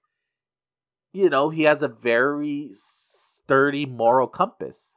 you 1.13 1.29
know, 1.29 1.49
he 1.49 1.63
has 1.63 1.83
a 1.83 1.87
very 1.87 2.71
sturdy 2.73 3.85
moral 3.85 4.27
compass. 4.27 4.87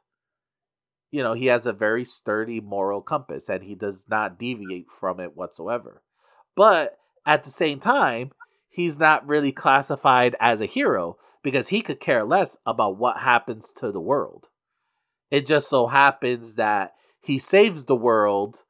You 1.11 1.23
know, 1.23 1.33
he 1.33 1.45
has 1.45 1.65
a 1.65 1.71
very 1.71 2.03
sturdy 2.03 2.59
moral 2.59 3.01
compass 3.01 3.47
and 3.47 3.63
he 3.63 3.75
does 3.75 3.95
not 4.09 4.39
deviate 4.39 4.87
from 4.99 5.19
it 5.19 5.37
whatsoever. 5.37 6.01
But 6.55 6.97
at 7.25 7.43
the 7.43 7.51
same 7.51 7.79
time, 7.79 8.31
he's 8.67 8.97
not 8.97 9.27
really 9.27 9.51
classified 9.51 10.35
as 10.41 10.59
a 10.59 10.65
hero 10.65 11.17
because 11.43 11.69
he 11.69 11.81
could 11.81 12.01
care 12.01 12.25
less 12.25 12.57
about 12.65 12.97
what 12.97 13.17
happens 13.17 13.67
to 13.77 13.91
the 13.91 14.01
world. 14.01 14.47
It 15.29 15.45
just 15.45 15.69
so 15.69 15.87
happens 15.87 16.55
that 16.55 16.93
he 17.21 17.37
saves 17.37 17.85
the 17.85 17.95
world 17.95 18.63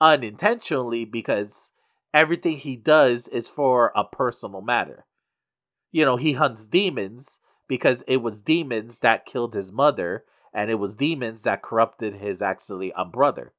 unintentionally 0.00 1.04
because 1.04 1.70
everything 2.14 2.58
he 2.58 2.76
does 2.76 3.28
is 3.28 3.48
for 3.48 3.92
a 3.94 4.04
personal 4.04 4.62
matter. 4.62 5.04
You 5.94 6.04
know, 6.04 6.16
he 6.16 6.32
hunts 6.32 6.64
demons 6.64 7.38
because 7.68 8.02
it 8.08 8.16
was 8.16 8.40
demons 8.40 8.98
that 8.98 9.26
killed 9.26 9.54
his 9.54 9.70
mother 9.70 10.24
and 10.52 10.70
it 10.70 10.74
was 10.74 10.92
demons 10.94 11.42
that 11.42 11.62
corrupted 11.62 12.14
his 12.14 12.42
actually 12.42 12.92
a 12.96 13.04
brother. 13.04 13.52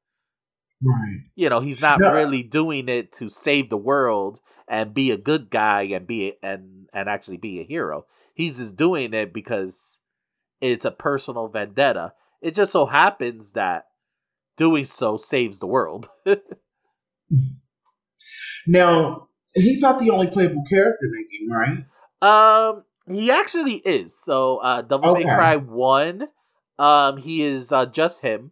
Right. 0.83 1.21
You 1.35 1.49
know, 1.49 1.61
he's 1.61 1.79
not 1.79 1.99
no. 1.99 2.13
really 2.13 2.43
doing 2.43 2.89
it 2.89 3.13
to 3.13 3.29
save 3.29 3.69
the 3.69 3.77
world 3.77 4.39
and 4.67 4.93
be 4.93 5.11
a 5.11 5.17
good 5.17 5.49
guy 5.49 5.83
and 5.93 6.05
be 6.05 6.33
and 6.43 6.87
and 6.93 7.07
actually 7.07 7.37
be 7.37 7.61
a 7.61 7.63
hero. 7.63 8.05
He's 8.33 8.57
just 8.57 8.75
doing 8.75 9.13
it 9.13 9.33
because 9.33 9.97
it's 10.59 10.83
a 10.85 10.91
personal 10.91 11.47
vendetta 11.47 12.13
it 12.45 12.53
just 12.53 12.71
so 12.71 12.85
happens 12.85 13.51
that 13.53 13.87
doing 14.55 14.85
so 14.85 15.17
saves 15.17 15.59
the 15.59 15.67
world. 15.67 16.07
now, 18.67 19.29
he's 19.53 19.81
not 19.81 19.99
the 19.99 20.11
only 20.11 20.27
playable 20.27 20.63
character 20.69 21.05
in 21.05 21.11
the 21.11 21.25
game, 21.37 21.51
right? 21.51 21.85
Um, 22.21 22.83
he 23.07 23.31
actually 23.31 23.75
is. 23.75 24.15
So, 24.23 24.57
uh, 24.57 24.81
Devil 24.81 25.11
okay. 25.11 25.23
May 25.23 25.35
Cry 25.35 25.55
One, 25.57 26.27
um, 26.79 27.17
he 27.17 27.43
is 27.43 27.71
uh, 27.71 27.85
just 27.85 28.21
him. 28.21 28.51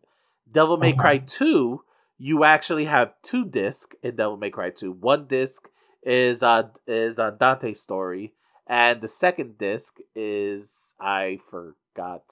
Devil 0.51 0.77
May 0.77 0.89
okay. 0.89 0.97
Cry 0.97 1.17
Two, 1.19 1.81
you 2.17 2.43
actually 2.43 2.85
have 2.85 3.13
two 3.23 3.45
discs 3.45 3.95
in 4.03 4.15
Devil 4.15 4.37
May 4.37 4.51
Cry 4.51 4.69
Two. 4.69 4.91
One 4.91 5.27
disc 5.27 5.67
is 6.03 6.43
uh 6.43 6.63
is 6.87 7.17
uh, 7.17 7.31
Dante's 7.39 7.81
story, 7.81 8.33
and 8.67 9.01
the 9.01 9.07
second 9.07 9.57
disc 9.57 9.97
is 10.15 10.69
I 10.99 11.39
forgot. 11.49 12.23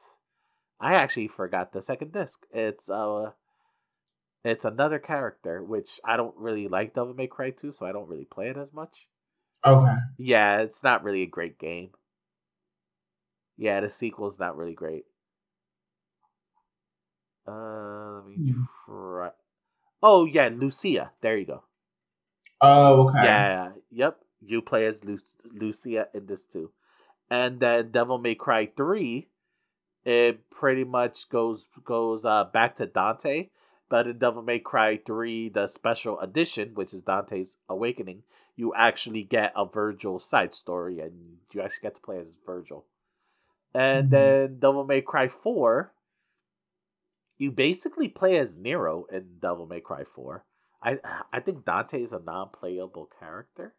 I 0.80 0.96
actually 0.96 1.28
forgot 1.30 1.74
the 1.74 1.82
second 1.82 2.12
disc. 2.12 2.38
It's 2.52 2.90
uh 2.90 3.32
it's 4.44 4.66
another 4.66 5.00
character, 5.00 5.64
which 5.64 5.90
I 6.04 6.18
don't 6.18 6.36
really 6.38 6.68
like 6.68 6.96
Devil 6.96 7.14
May 7.14 7.28
Cry 7.28 7.52
2, 7.52 7.74
so 7.74 7.86
I 7.86 7.92
don't 7.92 8.10
really 8.10 8.26
play 8.26 8.48
it 8.50 8.58
as 8.58 8.74
much. 8.74 9.06
Okay. 9.66 9.96
Yeah, 10.18 10.60
it's 10.60 10.84
not 10.84 11.04
really 11.04 11.24
a 11.24 11.28
great 11.28 11.60
game. 11.60 11.90
Yeah, 13.58 13.82
the 13.82 13.90
sequel's 13.90 14.40
not 14.40 14.58
really 14.58 14.74
great. 14.74 15.06
Uh, 17.48 18.22
let 18.22 18.28
me 18.28 18.54
mm. 18.54 18.68
try. 18.86 19.30
Oh 20.02 20.26
yeah, 20.26 20.50
Lucia. 20.52 21.12
There 21.22 21.38
you 21.38 21.46
go. 21.46 21.64
Oh, 22.60 23.08
okay. 23.10 23.24
Yeah, 23.24 23.70
yep. 23.92 24.18
You 24.42 24.62
play 24.62 24.86
as 24.88 25.04
Lu- 25.04 25.20
Lucia 25.52 26.08
in 26.14 26.26
this 26.26 26.42
too, 26.52 26.72
and 27.30 27.60
then 27.60 27.92
Devil 27.92 28.18
May 28.18 28.36
Cry 28.36 28.70
three. 28.76 29.28
It 30.04 30.50
pretty 30.50 30.84
much 30.84 31.30
goes 31.30 31.64
goes 31.86 32.26
uh, 32.26 32.46
back 32.52 32.78
to 32.78 32.88
Dante, 32.88 33.50
but 33.90 34.08
in 34.08 34.18
Devil 34.18 34.42
May 34.42 34.60
Cry 34.60 34.98
three, 35.06 35.50
the 35.50 35.68
special 35.68 36.20
edition, 36.20 36.72
which 36.74 36.94
is 36.94 37.04
Dante's 37.04 37.56
Awakening, 37.70 38.24
you 38.62 38.76
actually 38.78 39.24
get 39.24 39.54
a 39.56 39.66
Vergil 39.66 40.22
side 40.22 40.54
story, 40.54 41.00
and 41.00 41.14
you 41.52 41.62
actually 41.62 41.82
get 41.82 41.96
to 41.96 42.02
play 42.02 42.20
as 42.20 42.28
Vergil. 42.48 42.84
And 43.74 44.12
mm-hmm. 44.12 44.14
then 44.14 44.60
Devil 44.60 44.86
May 44.86 45.02
Cry 45.02 45.30
four, 45.42 45.92
you 47.40 47.50
basically 47.50 48.08
play 48.08 48.38
as 48.38 48.52
Nero 48.56 49.06
in 49.12 49.24
Devil 49.42 49.66
May 49.66 49.80
Cry 49.80 50.04
4. 50.14 50.46
I 50.84 50.98
I 51.34 51.40
think 51.40 51.66
Dante 51.66 51.98
is 52.04 52.12
a 52.12 52.22
non-playable 52.24 53.10
character. 53.20 53.74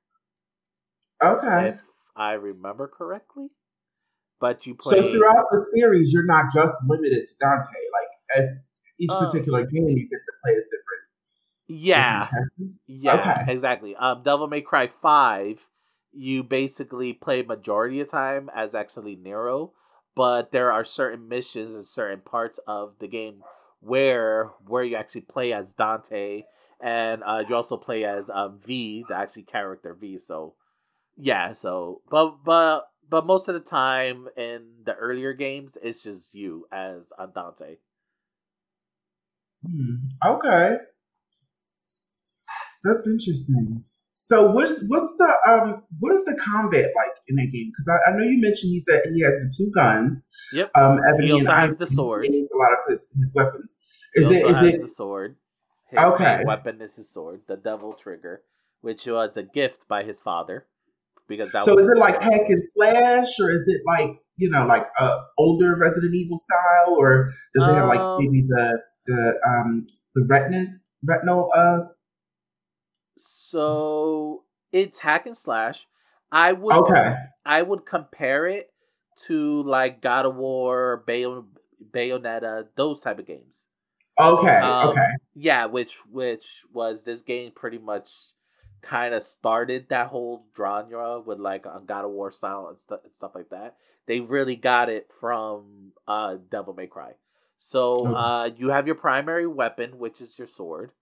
Okay. 1.22 1.68
If 1.68 1.80
I 2.16 2.32
remember 2.32 2.88
correctly. 2.88 3.50
But 4.40 4.66
you 4.66 4.74
play 4.74 4.96
So 4.96 5.12
throughout 5.12 5.46
the 5.52 5.64
series 5.76 6.12
you're 6.12 6.26
not 6.26 6.46
just 6.52 6.74
limited 6.88 7.24
to 7.24 7.34
Dante. 7.38 7.78
Like 7.96 8.10
as 8.36 8.46
each 8.98 9.10
uh, 9.12 9.24
particular 9.24 9.64
game 9.64 9.88
you 9.88 10.08
get 10.10 10.18
to 10.18 10.32
play 10.44 10.56
as 10.56 10.64
different. 10.64 11.01
Yeah. 11.72 12.28
Yeah, 12.86 13.32
okay. 13.32 13.52
exactly. 13.52 13.96
Um 13.96 14.22
Devil 14.22 14.48
May 14.48 14.60
Cry 14.60 14.90
5 15.02 15.58
you 16.14 16.42
basically 16.42 17.14
play 17.14 17.42
majority 17.42 18.00
of 18.00 18.10
time 18.10 18.50
as 18.54 18.74
actually 18.74 19.16
Nero 19.16 19.72
but 20.14 20.52
there 20.52 20.72
are 20.72 20.84
certain 20.84 21.28
missions 21.28 21.74
and 21.74 21.86
certain 21.88 22.20
parts 22.20 22.58
of 22.66 22.94
the 22.98 23.08
game 23.08 23.42
where 23.80 24.50
where 24.66 24.84
you 24.84 24.96
actually 24.96 25.22
play 25.22 25.52
as 25.52 25.66
Dante 25.78 26.44
and 26.80 27.22
uh, 27.24 27.44
you 27.48 27.54
also 27.54 27.76
play 27.76 28.04
as 28.04 28.28
um, 28.28 28.60
V, 28.66 29.04
the 29.08 29.14
actually 29.16 29.44
character 29.44 29.94
V. 29.94 30.18
So 30.26 30.54
yeah, 31.16 31.52
so 31.54 32.02
but 32.10 32.44
but 32.44 32.82
but 33.08 33.26
most 33.26 33.48
of 33.48 33.54
the 33.54 33.60
time 33.70 34.28
in 34.36 34.66
the 34.84 34.94
earlier 34.94 35.32
games, 35.32 35.72
it's 35.82 36.02
just 36.02 36.34
you 36.34 36.66
as 36.72 37.02
a 37.18 37.26
Dante. 37.26 37.76
Hmm. 39.64 39.96
Okay, 40.24 40.76
that's 42.84 43.06
interesting. 43.06 43.84
So 44.14 44.52
what's 44.52 44.84
what's 44.88 45.16
the 45.16 45.34
um 45.48 45.82
what 45.98 46.12
is 46.12 46.24
the 46.24 46.38
combat 46.44 46.90
like 46.94 47.16
in 47.28 47.36
that 47.36 47.50
game? 47.52 47.70
Because 47.70 47.88
I, 47.88 48.10
I, 48.10 48.16
know 48.16 48.24
you 48.24 48.40
mentioned 48.40 48.70
he 48.70 48.80
said 48.80 49.02
he 49.14 49.22
has 49.22 49.34
the 49.34 49.52
two 49.56 49.70
guns. 49.74 50.26
Yep. 50.52 50.70
Um, 50.76 51.00
Ebony 51.08 51.26
he 51.26 51.32
also 51.32 51.50
and 51.50 51.70
has 51.70 51.76
the 51.76 51.86
sword. 51.86 52.26
He 52.26 52.30
a 52.30 52.56
lot 52.56 52.72
of 52.72 52.78
his, 52.88 53.08
his 53.18 53.32
weapons. 53.34 53.78
Is 54.14 54.30
it 54.30 54.46
is 54.46 54.62
it 54.62 54.82
the 54.82 54.88
sword? 54.88 55.36
His 55.90 56.00
okay. 56.00 56.42
weapon 56.44 56.80
is 56.80 56.94
his 56.94 57.10
sword, 57.12 57.42
the 57.48 57.56
Devil 57.56 57.94
Trigger, 57.94 58.42
which 58.80 59.06
was 59.06 59.36
a 59.36 59.42
gift 59.42 59.88
by 59.88 60.04
his 60.04 60.20
father. 60.20 60.66
Because 61.28 61.50
that 61.52 61.62
so 61.62 61.78
is 61.78 61.86
it 61.86 61.98
like 61.98 62.20
hack 62.20 62.42
and 62.48 62.62
slash, 62.62 63.40
or 63.40 63.50
is 63.50 63.64
it 63.66 63.80
like 63.86 64.18
you 64.36 64.50
know 64.50 64.66
like 64.66 64.86
a 65.00 65.18
older 65.38 65.76
Resident 65.78 66.14
Evil 66.14 66.36
style, 66.36 66.94
or 66.98 67.30
does 67.54 67.66
it 67.66 67.72
have 67.74 67.88
like 67.88 68.00
um, 68.00 68.18
maybe 68.18 68.42
the 68.46 68.82
the 69.06 69.40
um 69.48 69.86
the 70.14 70.26
retinal 70.28 70.66
retinal 71.02 71.50
uh 71.54 71.78
so 73.52 74.44
it's 74.72 74.98
hack 74.98 75.26
and 75.26 75.36
slash. 75.36 75.86
I 76.32 76.52
would 76.52 76.72
okay. 76.72 77.14
I 77.44 77.60
would 77.60 77.84
compare 77.84 78.46
it 78.46 78.72
to 79.26 79.62
like 79.64 80.00
God 80.00 80.24
of 80.24 80.36
War, 80.36 81.04
Bay- 81.06 81.26
Bayonetta, 81.94 82.68
those 82.76 83.02
type 83.02 83.18
of 83.18 83.26
games. 83.26 83.54
Okay. 84.18 84.56
Um, 84.56 84.88
okay. 84.90 85.08
Yeah, 85.34 85.66
which 85.66 85.98
which 86.10 86.44
was 86.72 87.02
this 87.02 87.20
game 87.20 87.52
pretty 87.54 87.78
much 87.78 88.08
kind 88.80 89.14
of 89.14 89.22
started 89.22 89.86
that 89.90 90.08
whole 90.08 90.46
genre 90.56 91.20
with 91.20 91.38
like 91.38 91.66
a 91.66 91.80
God 91.86 92.06
of 92.06 92.10
War 92.10 92.32
style 92.32 92.68
and, 92.70 92.78
st- 92.88 93.00
and 93.04 93.12
stuff 93.12 93.32
like 93.34 93.50
that. 93.50 93.76
They 94.06 94.20
really 94.20 94.56
got 94.56 94.88
it 94.88 95.08
from 95.20 95.92
uh 96.08 96.36
Devil 96.50 96.72
May 96.74 96.86
Cry. 96.86 97.12
So 97.60 97.92
okay. 97.92 98.14
uh 98.16 98.44
you 98.56 98.68
have 98.70 98.86
your 98.86 98.96
primary 98.96 99.46
weapon, 99.46 99.98
which 99.98 100.20
is 100.22 100.38
your 100.38 100.48
sword. 100.48 100.92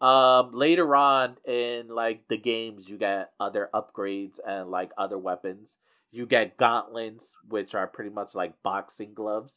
Um, 0.00 0.50
later 0.52 0.94
on 0.94 1.36
in 1.46 1.88
like 1.88 2.28
the 2.28 2.36
games, 2.36 2.88
you 2.88 2.98
get 2.98 3.30
other 3.40 3.70
upgrades 3.72 4.34
and 4.46 4.70
like 4.70 4.90
other 4.98 5.18
weapons. 5.18 5.70
You 6.12 6.26
get 6.26 6.56
gauntlets, 6.56 7.28
which 7.48 7.74
are 7.74 7.86
pretty 7.86 8.10
much 8.10 8.34
like 8.34 8.62
boxing 8.62 9.14
gloves, 9.14 9.52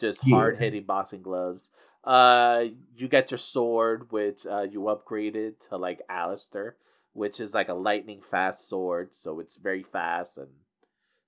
just 0.00 0.26
yeah. 0.26 0.36
hard 0.36 0.58
hitting 0.58 0.84
boxing 0.84 1.22
gloves. 1.22 1.68
Uh, 2.04 2.64
you 2.96 3.08
get 3.08 3.30
your 3.30 3.38
sword, 3.38 4.10
which 4.10 4.46
uh, 4.46 4.62
you 4.62 4.80
upgraded 4.80 5.54
to 5.68 5.76
like 5.76 6.00
Alastor, 6.10 6.72
which 7.12 7.40
is 7.40 7.52
like 7.52 7.68
a 7.68 7.74
lightning 7.74 8.20
fast 8.30 8.68
sword, 8.68 9.10
so 9.12 9.40
it's 9.40 9.56
very 9.56 9.82
fast 9.82 10.36
and 10.38 10.48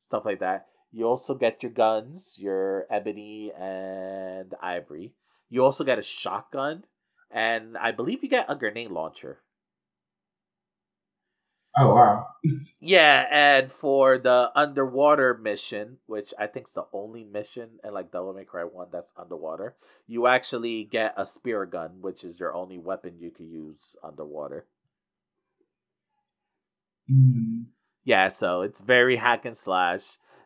stuff 0.00 0.24
like 0.24 0.40
that. 0.40 0.66
You 0.90 1.06
also 1.06 1.34
get 1.34 1.62
your 1.62 1.72
guns, 1.72 2.36
your 2.38 2.86
ebony 2.90 3.50
and 3.58 4.54
ivory. 4.62 5.12
You 5.48 5.64
also 5.64 5.84
get 5.84 5.98
a 5.98 6.02
shotgun, 6.02 6.84
and 7.32 7.76
I 7.76 7.92
believe 7.92 8.22
you 8.22 8.28
get 8.28 8.46
a 8.48 8.56
grenade 8.56 8.90
launcher. 8.90 9.38
Oh 11.78 11.94
wow! 11.94 12.26
yeah, 12.80 13.24
and 13.30 13.72
for 13.80 14.18
the 14.18 14.50
underwater 14.54 15.34
mission, 15.34 15.96
which 16.06 16.34
I 16.38 16.46
think 16.46 16.66
is 16.66 16.74
the 16.74 16.84
only 16.92 17.24
mission 17.24 17.70
in 17.82 17.94
like 17.94 18.12
Devil 18.12 18.34
May 18.34 18.44
Cry 18.44 18.64
One 18.64 18.88
that's 18.92 19.10
underwater, 19.16 19.74
you 20.06 20.26
actually 20.26 20.84
get 20.84 21.14
a 21.16 21.24
spear 21.24 21.64
gun, 21.64 22.02
which 22.02 22.24
is 22.24 22.38
your 22.38 22.54
only 22.54 22.76
weapon 22.76 23.14
you 23.18 23.30
can 23.30 23.50
use 23.50 23.96
underwater. 24.04 24.66
Mm. 27.10 27.64
Yeah, 28.04 28.28
so 28.28 28.62
it's 28.62 28.80
very 28.80 29.16
hack 29.16 29.44
and 29.44 29.56
slash. 29.56 30.02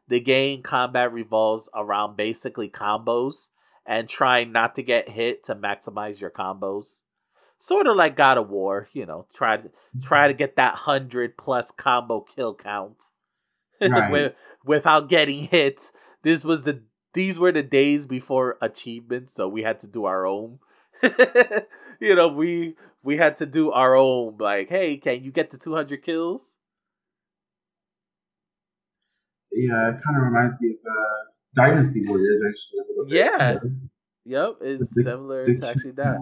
The 0.09 0.20
game 0.20 0.62
combat 0.62 1.12
revolves 1.12 1.68
around 1.75 2.16
basically 2.16 2.68
combos 2.68 3.49
and 3.87 4.09
trying 4.09 4.53
not 4.53 4.77
to 4.77 4.83
get 4.83 5.09
hit 5.09 5.44
to 5.44 5.55
maximize 5.55 6.20
your 6.20 6.31
combos. 6.31 6.87
Sort 7.61 7.87
of 7.87 7.96
like 7.96 8.16
God 8.16 8.37
of 8.37 8.51
War, 8.51 8.88
you 8.92 9.07
know, 9.07 9.27
try 9.35 9.57
to 9.57 9.70
try 10.03 10.29
to 10.29 10.35
get 10.35 10.57
that 10.57 10.75
hundred 10.75 11.37
plus 11.37 11.70
combo 11.77 12.25
kill 12.35 12.55
count 12.55 12.96
right. 13.81 14.35
without 14.64 15.09
getting 15.09 15.46
hit. 15.46 15.90
This 16.22 16.44
was 16.44 16.62
the 16.62 16.83
these 17.14 17.38
were 17.38 17.53
the 17.53 17.62
days 17.62 18.05
before 18.05 18.59
achievements, 18.61 19.33
so 19.35 19.49
we 19.49 19.62
had 19.62 19.81
to 19.81 19.87
do 19.87 20.05
our 20.05 20.27
own. 20.27 20.59
you 21.03 22.14
know, 22.14 22.29
we 22.29 22.75
we 23.03 23.16
had 23.16 23.38
to 23.38 23.46
do 23.46 23.70
our 23.70 23.96
own. 23.96 24.37
Like, 24.38 24.68
hey, 24.68 24.99
can 24.99 25.25
you 25.25 25.33
get 25.33 25.53
to 25.53 25.59
two 25.59 25.75
hundred 25.75 26.05
kills? 26.05 26.42
Yeah, 29.51 29.88
it 29.88 30.03
kind 30.05 30.18
of 30.18 30.22
reminds 30.22 30.61
me 30.61 30.72
of 30.72 30.77
uh, 30.77 31.33
Dynasty 31.57 32.07
Warriors 32.07 32.42
actually. 32.47 33.14
Yeah. 33.14 33.59
Yep, 34.25 34.57
it's 34.61 34.95
the, 34.95 35.03
similar 35.03 35.45
the, 35.45 35.59
to 35.59 35.69
actually 35.69 35.90
that. 35.92 36.19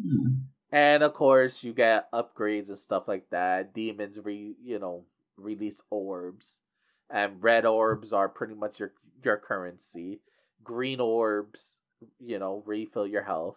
Hmm. 0.00 0.28
And 0.70 1.02
of 1.02 1.14
course, 1.14 1.64
you 1.64 1.72
get 1.72 2.12
upgrades 2.12 2.68
and 2.68 2.78
stuff 2.78 3.04
like 3.08 3.24
that. 3.30 3.72
Demons 3.74 4.18
re 4.22 4.54
you 4.62 4.78
know 4.78 5.04
release 5.36 5.80
orbs, 5.90 6.52
and 7.10 7.42
red 7.42 7.64
orbs 7.64 8.12
are 8.12 8.28
pretty 8.28 8.54
much 8.54 8.78
your 8.78 8.92
your 9.24 9.38
currency. 9.38 10.20
Green 10.62 11.00
orbs, 11.00 11.60
you 12.20 12.38
know, 12.38 12.62
refill 12.66 13.06
your 13.06 13.22
health, 13.22 13.56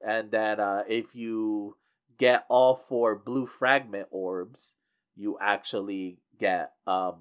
and 0.00 0.30
then 0.30 0.60
uh, 0.60 0.84
if 0.88 1.06
you 1.14 1.76
get 2.18 2.44
all 2.48 2.84
four 2.88 3.16
blue 3.16 3.48
fragment 3.58 4.06
orbs, 4.12 4.72
you 5.16 5.36
actually 5.40 6.18
get 6.38 6.72
um 6.86 7.16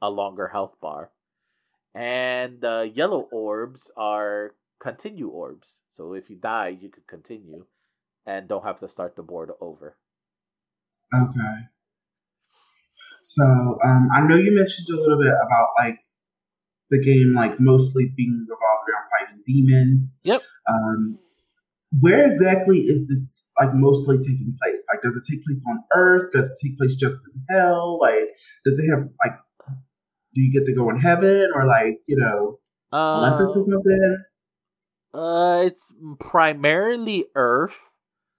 a 0.00 0.08
longer 0.08 0.48
health 0.48 0.72
bar. 0.80 1.10
And 1.96 2.60
the 2.60 2.92
yellow 2.94 3.26
orbs 3.32 3.90
are 3.96 4.54
continue 4.80 5.28
orbs. 5.28 5.66
So 5.96 6.12
if 6.12 6.28
you 6.28 6.36
die, 6.36 6.76
you 6.78 6.90
could 6.90 7.06
continue 7.06 7.64
and 8.26 8.46
don't 8.46 8.64
have 8.64 8.80
to 8.80 8.88
start 8.88 9.16
the 9.16 9.22
board 9.22 9.50
over. 9.62 9.96
Okay. 11.14 11.56
So 13.22 13.44
um, 13.82 14.08
I 14.14 14.20
know 14.20 14.36
you 14.36 14.54
mentioned 14.54 14.88
a 14.90 15.00
little 15.00 15.18
bit 15.18 15.32
about 15.32 15.68
like 15.78 15.98
the 16.90 17.02
game, 17.02 17.34
like 17.34 17.58
mostly 17.58 18.12
being 18.14 18.46
revolved 18.46 18.90
around 18.90 19.08
fighting 19.18 19.42
demons. 19.46 20.20
Yep. 20.24 20.42
Um, 20.68 21.18
where 22.00 22.26
exactly 22.26 22.80
is 22.80 23.08
this 23.08 23.50
like 23.58 23.72
mostly 23.72 24.18
taking 24.18 24.54
place? 24.62 24.84
Like, 24.92 25.02
does 25.02 25.16
it 25.16 25.22
take 25.32 25.42
place 25.46 25.64
on 25.66 25.82
Earth? 25.94 26.30
Does 26.32 26.50
it 26.50 26.68
take 26.68 26.78
place 26.78 26.94
just 26.94 27.16
in 27.32 27.42
hell? 27.48 27.98
Like, 28.00 28.28
does 28.66 28.78
it 28.78 28.90
have 28.90 29.08
like, 29.24 29.38
do 30.36 30.42
you 30.42 30.52
get 30.52 30.66
to 30.66 30.74
go 30.74 30.90
in 30.90 31.00
heaven 31.00 31.48
or 31.54 31.66
like 31.66 32.00
you 32.06 32.16
know, 32.16 32.58
uh, 32.92 33.18
Olympus 33.18 33.56
or 33.56 33.66
something? 33.68 34.24
Uh, 35.14 35.62
it's 35.66 35.92
primarily 36.20 37.24
Earth. 37.34 37.72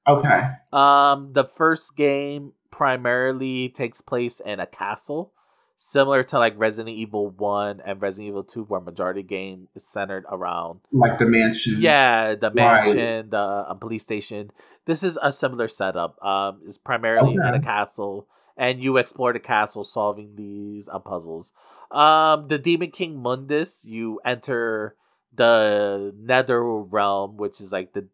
Okay. 0.07 0.43
Um, 0.71 1.31
the 1.33 1.49
first 1.57 1.97
game 1.97 2.53
primarily 2.71 3.69
takes 3.69 3.99
place 3.99 4.39
in 4.45 4.59
a 4.59 4.67
castle 4.67 5.33
similar 5.79 6.23
to 6.23 6.37
like 6.37 6.53
Resident 6.57 6.89
Evil 6.89 7.29
One 7.31 7.81
and 7.85 8.01
Resident 8.01 8.27
Evil 8.27 8.43
Two, 8.43 8.63
where 8.63 8.79
majority 8.79 9.23
game 9.23 9.67
is 9.75 9.83
centered 9.91 10.25
around 10.29 10.81
like 10.91 11.17
the 11.17 11.25
mansion. 11.25 11.81
Yeah, 11.81 12.35
the 12.35 12.51
mansion, 12.53 12.97
right. 12.97 13.31
the 13.31 13.37
uh, 13.37 13.73
police 13.73 14.03
station. 14.03 14.51
This 14.85 15.03
is 15.03 15.17
a 15.21 15.31
similar 15.31 15.67
setup. 15.67 16.23
Um, 16.23 16.61
it's 16.67 16.77
primarily 16.77 17.37
okay. 17.37 17.49
in 17.49 17.55
a 17.55 17.61
castle, 17.61 18.27
and 18.55 18.81
you 18.81 18.97
explore 18.97 19.33
the 19.33 19.39
castle, 19.39 19.83
solving 19.83 20.35
these 20.35 20.85
uh, 20.91 20.99
puzzles. 20.99 21.51
Um, 21.91 22.47
the 22.47 22.57
Demon 22.57 22.91
King 22.91 23.21
Mundus, 23.21 23.83
you 23.83 24.19
enter 24.25 24.95
the 25.35 26.13
Nether 26.17 26.63
realm, 26.63 27.37
which 27.37 27.61
is 27.61 27.71
like 27.71 27.93
the 27.93 28.07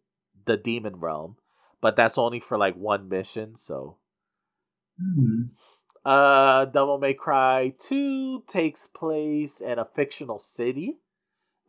the 0.45 0.57
demon 0.57 0.97
realm, 0.97 1.37
but 1.81 1.95
that's 1.95 2.17
only 2.17 2.39
for 2.39 2.57
like 2.57 2.75
one 2.75 3.09
mission. 3.09 3.55
So. 3.57 3.97
Hmm. 4.99 5.43
Uh, 6.05 6.65
Devil 6.65 6.97
May 6.97 7.13
Cry 7.13 7.73
2 7.79 8.43
takes 8.47 8.87
place 8.87 9.61
in 9.61 9.79
a 9.79 9.87
fictional 9.95 10.37
city, 10.37 10.97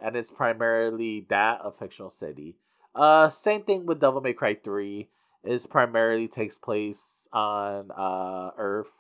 and 0.00 0.16
it's 0.16 0.30
primarily 0.30 1.26
that 1.30 1.60
a 1.62 1.70
fictional 1.70 2.10
city. 2.10 2.56
Uh, 2.96 3.30
same 3.30 3.62
thing 3.62 3.86
with 3.86 4.00
Devil 4.00 4.20
May 4.20 4.32
Cry 4.32 4.56
3 4.56 5.08
is 5.44 5.66
primarily 5.66 6.26
takes 6.26 6.58
place 6.58 7.00
on 7.32 7.90
uh 7.96 8.50
Earth. 8.56 8.90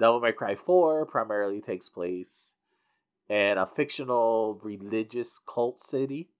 Devil 0.00 0.20
May 0.20 0.32
Cry 0.32 0.56
4 0.66 1.06
primarily 1.06 1.60
takes 1.60 1.88
place 1.88 2.30
in 3.28 3.54
a 3.56 3.68
fictional 3.76 4.58
religious 4.64 5.38
cult 5.52 5.82
city. 5.82 6.30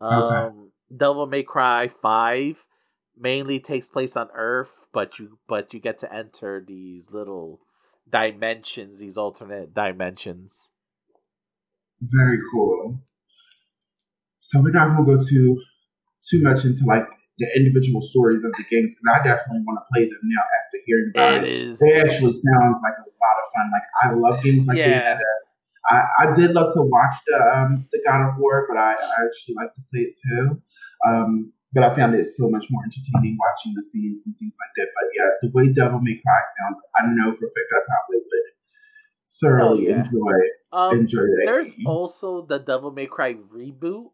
Um, 0.00 0.22
okay. 0.22 0.56
Devil 0.96 1.26
May 1.26 1.42
Cry 1.42 1.90
5 2.00 2.56
mainly 3.18 3.60
takes 3.60 3.88
place 3.88 4.16
on 4.16 4.28
Earth 4.34 4.70
but 4.92 5.18
you 5.18 5.38
but 5.48 5.72
you 5.72 5.80
get 5.80 5.98
to 6.00 6.14
enter 6.14 6.64
these 6.66 7.04
little 7.10 7.60
dimensions, 8.10 8.98
these 8.98 9.16
alternate 9.16 9.74
dimensions. 9.74 10.68
Very 12.00 12.38
cool. 12.52 13.00
So 14.38 14.60
we're 14.60 14.70
not 14.70 14.88
gonna 14.88 15.06
go 15.06 15.18
too 15.18 15.62
too 16.22 16.42
much 16.42 16.64
into 16.64 16.84
like 16.86 17.06
the 17.38 17.48
individual 17.56 18.00
stories 18.00 18.44
of 18.44 18.52
the 18.52 18.64
games 18.70 18.94
because 18.94 19.08
I 19.08 19.24
definitely 19.24 19.64
want 19.66 19.80
to 19.80 19.86
play 19.92 20.04
them 20.04 20.20
now 20.24 20.42
after 20.42 20.78
hearing 20.84 21.10
about 21.14 21.44
it. 21.44 21.76
it. 21.80 22.04
Actually 22.04 22.32
sounds 22.32 22.78
like 22.82 22.96
a 22.98 23.08
lot 23.08 23.36
of 23.40 23.46
fun. 23.54 23.66
Like 23.72 23.88
I 24.04 24.06
love 24.14 24.42
games 24.42 24.66
like 24.66 24.78
yeah. 24.78 25.18
I, 25.90 26.04
I 26.20 26.32
did 26.32 26.52
love 26.52 26.72
to 26.74 26.82
watch 26.82 27.16
the 27.26 27.36
um, 27.36 27.88
the 27.90 28.00
God 28.06 28.28
of 28.28 28.34
War, 28.38 28.66
but 28.68 28.76
I, 28.76 28.92
I 28.92 29.26
actually 29.26 29.56
like 29.56 29.74
to 29.74 29.80
play 29.90 30.02
it 30.02 30.16
too. 30.16 30.62
Um, 31.06 31.52
but 31.72 31.84
I 31.84 31.96
found 31.96 32.14
it 32.14 32.26
so 32.26 32.48
much 32.50 32.66
more 32.70 32.82
entertaining 32.84 33.38
watching 33.40 33.72
the 33.74 33.82
scenes 33.82 34.22
and 34.26 34.36
things 34.38 34.56
like 34.60 34.70
that. 34.76 34.92
But 34.94 35.08
yeah, 35.16 35.30
the 35.40 35.50
way 35.54 35.72
Devil 35.72 36.00
May 36.00 36.20
Cry 36.20 36.40
sounds, 36.60 36.78
I 36.98 37.02
don't 37.02 37.16
know 37.16 37.32
for 37.32 37.46
a 37.46 37.48
fact 37.48 37.72
I 37.72 37.80
probably 37.88 38.18
would 38.18 38.42
thoroughly 39.40 39.86
oh, 39.86 39.90
yeah. 39.90 39.98
enjoy 39.98 40.32
um, 40.72 40.98
enjoy 40.98 41.22
that. 41.22 41.42
There's 41.46 41.66
game. 41.66 41.86
also 41.86 42.46
the 42.46 42.58
Devil 42.58 42.90
May 42.92 43.06
Cry 43.06 43.34
reboot, 43.34 44.10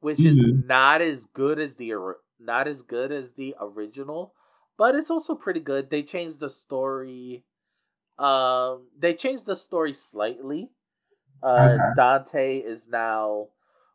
which 0.00 0.18
mm-hmm. 0.18 0.38
is 0.38 0.64
not 0.66 1.02
as 1.02 1.22
good 1.34 1.58
as 1.60 1.70
the 1.78 1.92
not 2.40 2.68
as 2.68 2.82
good 2.82 3.12
as 3.12 3.32
the 3.36 3.54
original, 3.60 4.34
but 4.76 4.94
it's 4.94 5.10
also 5.10 5.34
pretty 5.34 5.60
good. 5.60 5.90
They 5.90 6.02
changed 6.02 6.40
the 6.40 6.50
story. 6.50 7.44
Um, 8.18 8.86
they 8.98 9.14
changed 9.14 9.46
the 9.46 9.56
story 9.56 9.94
slightly. 9.94 10.70
Uh, 11.42 11.70
okay. 11.72 11.82
Dante 11.96 12.58
is 12.58 12.82
now 12.90 13.48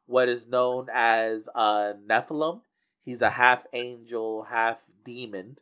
what 0.05 0.29
is 0.29 0.47
known 0.47 0.87
as 0.93 1.47
uh, 1.55 1.93
Nephilim 2.07 2.61
he's 3.03 3.21
a 3.21 3.29
half 3.29 3.63
angel, 3.73 4.43
half 4.49 4.77
demon. 5.05 5.57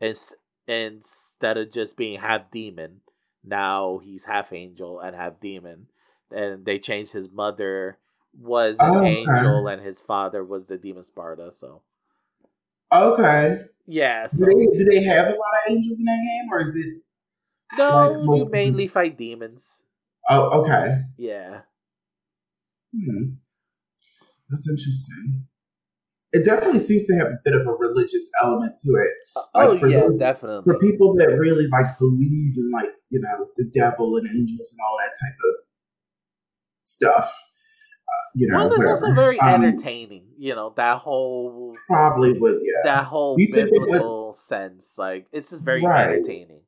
It's, 0.00 0.32
instead 0.66 1.56
of 1.56 1.72
just 1.72 1.96
being 1.96 2.20
half 2.20 2.50
demon, 2.50 3.00
now 3.44 4.00
he's 4.02 4.24
half 4.24 4.52
angel 4.52 5.00
and 5.00 5.16
half 5.16 5.40
demon. 5.40 5.88
And 6.30 6.64
they 6.64 6.78
changed 6.78 7.12
his 7.12 7.30
mother 7.30 7.98
was 8.38 8.76
an 8.80 8.96
okay. 8.96 9.08
angel 9.08 9.68
and 9.68 9.82
his 9.82 9.98
father 10.00 10.44
was 10.44 10.66
the 10.66 10.76
demon 10.76 11.04
Sparda. 11.04 11.58
So 11.58 11.82
okay, 12.92 13.62
yeah. 13.86 14.26
So, 14.26 14.46
do, 14.46 14.52
they, 14.52 14.78
do 14.78 14.84
they 14.84 15.02
have 15.02 15.26
a 15.26 15.30
lot 15.30 15.54
of 15.64 15.70
angels 15.70 15.98
in 15.98 16.04
that 16.04 16.18
game, 16.18 16.52
or 16.52 16.60
is 16.60 16.74
it? 16.76 17.02
No, 17.78 18.12
like 18.12 18.38
you 18.38 18.48
mainly 18.50 18.88
fight 18.88 19.16
demons. 19.16 19.68
Oh, 20.28 20.62
okay. 20.62 21.02
Yeah. 21.16 21.60
Hmm. 22.94 23.24
That's 24.48 24.68
interesting. 24.68 25.46
It 26.32 26.44
definitely 26.44 26.80
seems 26.80 27.06
to 27.06 27.14
have 27.14 27.28
a 27.28 27.38
bit 27.44 27.54
of 27.54 27.66
a 27.66 27.72
religious 27.72 28.28
element 28.42 28.76
to 28.84 28.90
it. 28.92 29.10
Uh, 29.36 29.40
like 29.54 29.68
oh 29.68 29.78
for 29.78 29.88
yeah, 29.88 30.00
those, 30.00 30.18
definitely. 30.18 30.64
For 30.64 30.78
people 30.78 31.14
that 31.16 31.28
really 31.28 31.66
like 31.68 31.98
believe 31.98 32.56
in 32.56 32.70
like 32.72 32.90
you 33.10 33.20
know 33.20 33.46
the 33.56 33.70
devil 33.72 34.16
and 34.16 34.26
angels 34.28 34.72
and 34.72 34.80
all 34.84 34.96
that 35.02 35.12
type 35.22 35.36
of 35.48 35.54
stuff. 36.84 37.45
You 38.34 38.48
know, 38.48 38.68
well, 38.68 38.74
it's 38.74 38.84
also 38.84 39.14
very 39.14 39.40
um, 39.40 39.64
entertaining. 39.64 40.24
You 40.38 40.54
know 40.54 40.72
that 40.76 40.98
whole 40.98 41.74
probably 41.88 42.38
would 42.38 42.60
yeah 42.62 42.92
that 42.92 43.04
whole 43.04 43.36
you 43.38 43.52
biblical 43.52 44.36
sense. 44.46 44.94
Like 44.96 45.26
it's 45.32 45.50
just 45.50 45.64
very 45.64 45.82
right. 45.82 46.08
entertaining. 46.08 46.60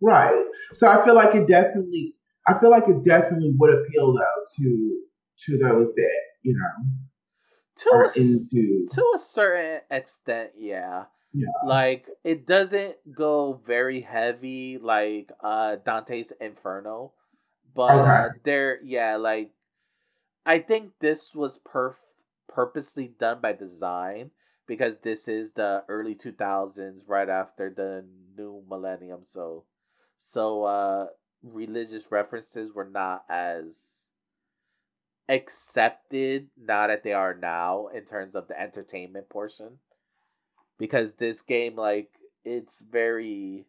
Right. 0.00 0.42
So 0.72 0.88
I 0.88 1.04
feel 1.04 1.14
like 1.14 1.34
it 1.34 1.46
definitely. 1.46 2.14
I 2.46 2.58
feel 2.58 2.70
like 2.70 2.88
it 2.88 3.02
definitely 3.02 3.52
would 3.56 3.70
appeal 3.74 4.12
though 4.12 4.44
to 4.58 4.98
to 5.46 5.58
those 5.58 5.94
that 5.94 6.20
you 6.42 6.54
know, 6.54 6.84
to 7.78 7.90
are 7.94 8.04
a, 8.04 8.20
into 8.20 8.86
to 8.92 9.12
a 9.14 9.18
certain 9.18 9.80
extent, 9.90 10.50
yeah. 10.58 11.04
Yeah. 11.34 11.46
Like 11.64 12.06
it 12.24 12.46
doesn't 12.46 12.96
go 13.16 13.60
very 13.66 14.02
heavy 14.02 14.78
like 14.78 15.30
uh 15.42 15.76
Dante's 15.76 16.32
Inferno, 16.40 17.12
but 17.74 17.90
okay. 17.90 18.10
uh, 18.10 18.28
there, 18.44 18.80
yeah, 18.84 19.16
like 19.16 19.50
I 20.46 20.60
think 20.60 20.92
this 21.00 21.34
was 21.34 21.58
perf- 21.58 21.96
purposely 22.48 23.08
done 23.08 23.40
by 23.40 23.54
design 23.54 24.30
because 24.66 24.96
this 25.00 25.26
is 25.26 25.50
the 25.52 25.84
early 25.88 26.14
2000s 26.14 27.02
right 27.08 27.28
after 27.28 27.70
the 27.70 28.04
new 28.36 28.62
millennium 28.68 29.24
so 29.26 29.64
so 30.24 30.62
uh 30.64 31.08
religious 31.42 32.10
references 32.12 32.72
were 32.72 32.88
not 32.88 33.24
as 33.28 33.66
accepted 35.28 36.48
now 36.56 36.86
that 36.86 37.02
they 37.02 37.12
are 37.12 37.34
now 37.34 37.88
in 37.88 38.04
terms 38.04 38.34
of 38.34 38.46
the 38.48 38.60
entertainment 38.60 39.28
portion 39.28 39.78
because 40.78 41.12
this 41.14 41.42
game 41.42 41.76
like 41.76 42.10
it's 42.44 42.80
very 42.90 43.64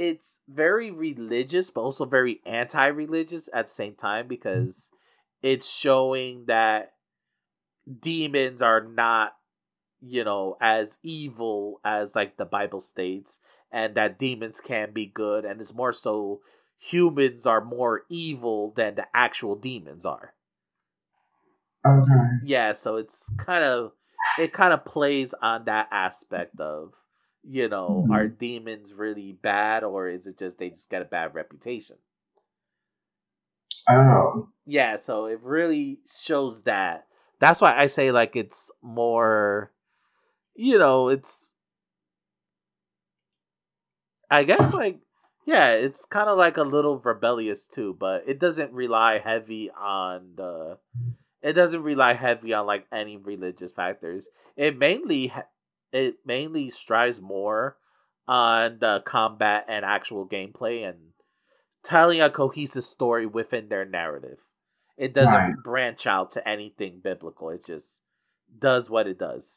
it's 0.00 0.24
very 0.48 0.90
religious 0.90 1.70
but 1.70 1.82
also 1.82 2.04
very 2.04 2.40
anti-religious 2.44 3.48
at 3.54 3.68
the 3.68 3.74
same 3.74 3.94
time 3.94 4.22
mm-hmm. 4.22 4.28
because 4.28 4.84
it's 5.42 5.68
showing 5.68 6.44
that 6.46 6.92
demons 8.02 8.62
are 8.62 8.82
not 8.82 9.32
you 10.00 10.24
know 10.24 10.56
as 10.60 10.96
evil 11.02 11.80
as 11.84 12.14
like 12.14 12.36
the 12.36 12.44
bible 12.44 12.80
states 12.80 13.30
and 13.70 13.94
that 13.94 14.18
demons 14.18 14.56
can 14.64 14.92
be 14.92 15.06
good 15.06 15.44
and 15.44 15.60
it's 15.60 15.74
more 15.74 15.92
so 15.92 16.40
humans 16.80 17.46
are 17.46 17.62
more 17.62 18.02
evil 18.08 18.72
than 18.76 18.94
the 18.94 19.04
actual 19.14 19.54
demons 19.54 20.06
are. 20.06 20.32
Okay. 21.86 22.28
Yeah, 22.44 22.72
so 22.72 22.96
it's 22.96 23.30
kind 23.38 23.64
of 23.64 23.92
it 24.38 24.52
kind 24.52 24.72
of 24.72 24.84
plays 24.84 25.34
on 25.40 25.64
that 25.66 25.88
aspect 25.92 26.58
of 26.60 26.92
you 27.42 27.68
know 27.68 28.02
mm-hmm. 28.04 28.12
are 28.12 28.28
demons 28.28 28.92
really 28.92 29.32
bad 29.32 29.84
or 29.84 30.08
is 30.08 30.26
it 30.26 30.38
just 30.38 30.58
they 30.58 30.70
just 30.70 30.90
get 30.90 31.02
a 31.02 31.06
bad 31.06 31.34
reputation? 31.34 31.96
Oh. 33.88 34.48
Yeah, 34.66 34.96
so 34.96 35.26
it 35.26 35.40
really 35.42 35.98
shows 36.22 36.62
that. 36.62 37.06
That's 37.40 37.60
why 37.60 37.76
I 37.76 37.86
say 37.86 38.12
like 38.12 38.36
it's 38.36 38.70
more 38.82 39.72
you 40.54 40.78
know, 40.78 41.08
it's 41.08 41.50
I 44.30 44.44
guess 44.44 44.72
like 44.72 45.00
yeah, 45.46 45.70
it's 45.70 46.04
kind 46.04 46.28
of 46.28 46.38
like 46.38 46.58
a 46.58 46.62
little 46.62 46.98
rebellious 46.98 47.64
too, 47.74 47.96
but 47.98 48.24
it 48.28 48.38
doesn't 48.38 48.72
rely 48.72 49.18
heavy 49.18 49.70
on 49.70 50.34
the. 50.36 50.78
It 51.42 51.54
doesn't 51.54 51.82
rely 51.82 52.14
heavy 52.14 52.52
on 52.52 52.66
like 52.66 52.86
any 52.92 53.16
religious 53.16 53.72
factors. 53.72 54.26
It 54.56 54.76
mainly 54.78 55.32
it 55.92 56.16
mainly 56.24 56.70
strives 56.70 57.20
more 57.20 57.76
on 58.28 58.78
the 58.80 59.00
combat 59.06 59.66
and 59.68 59.84
actual 59.84 60.28
gameplay 60.28 60.88
and 60.88 60.98
telling 61.84 62.20
a 62.20 62.30
cohesive 62.30 62.84
story 62.84 63.26
within 63.26 63.68
their 63.68 63.84
narrative. 63.84 64.38
It 64.96 65.14
doesn't 65.14 65.32
right. 65.32 65.54
branch 65.64 66.06
out 66.06 66.32
to 66.32 66.48
anything 66.48 67.00
biblical. 67.02 67.50
It 67.50 67.66
just 67.66 67.86
does 68.60 68.90
what 68.90 69.06
it 69.06 69.18
does. 69.18 69.54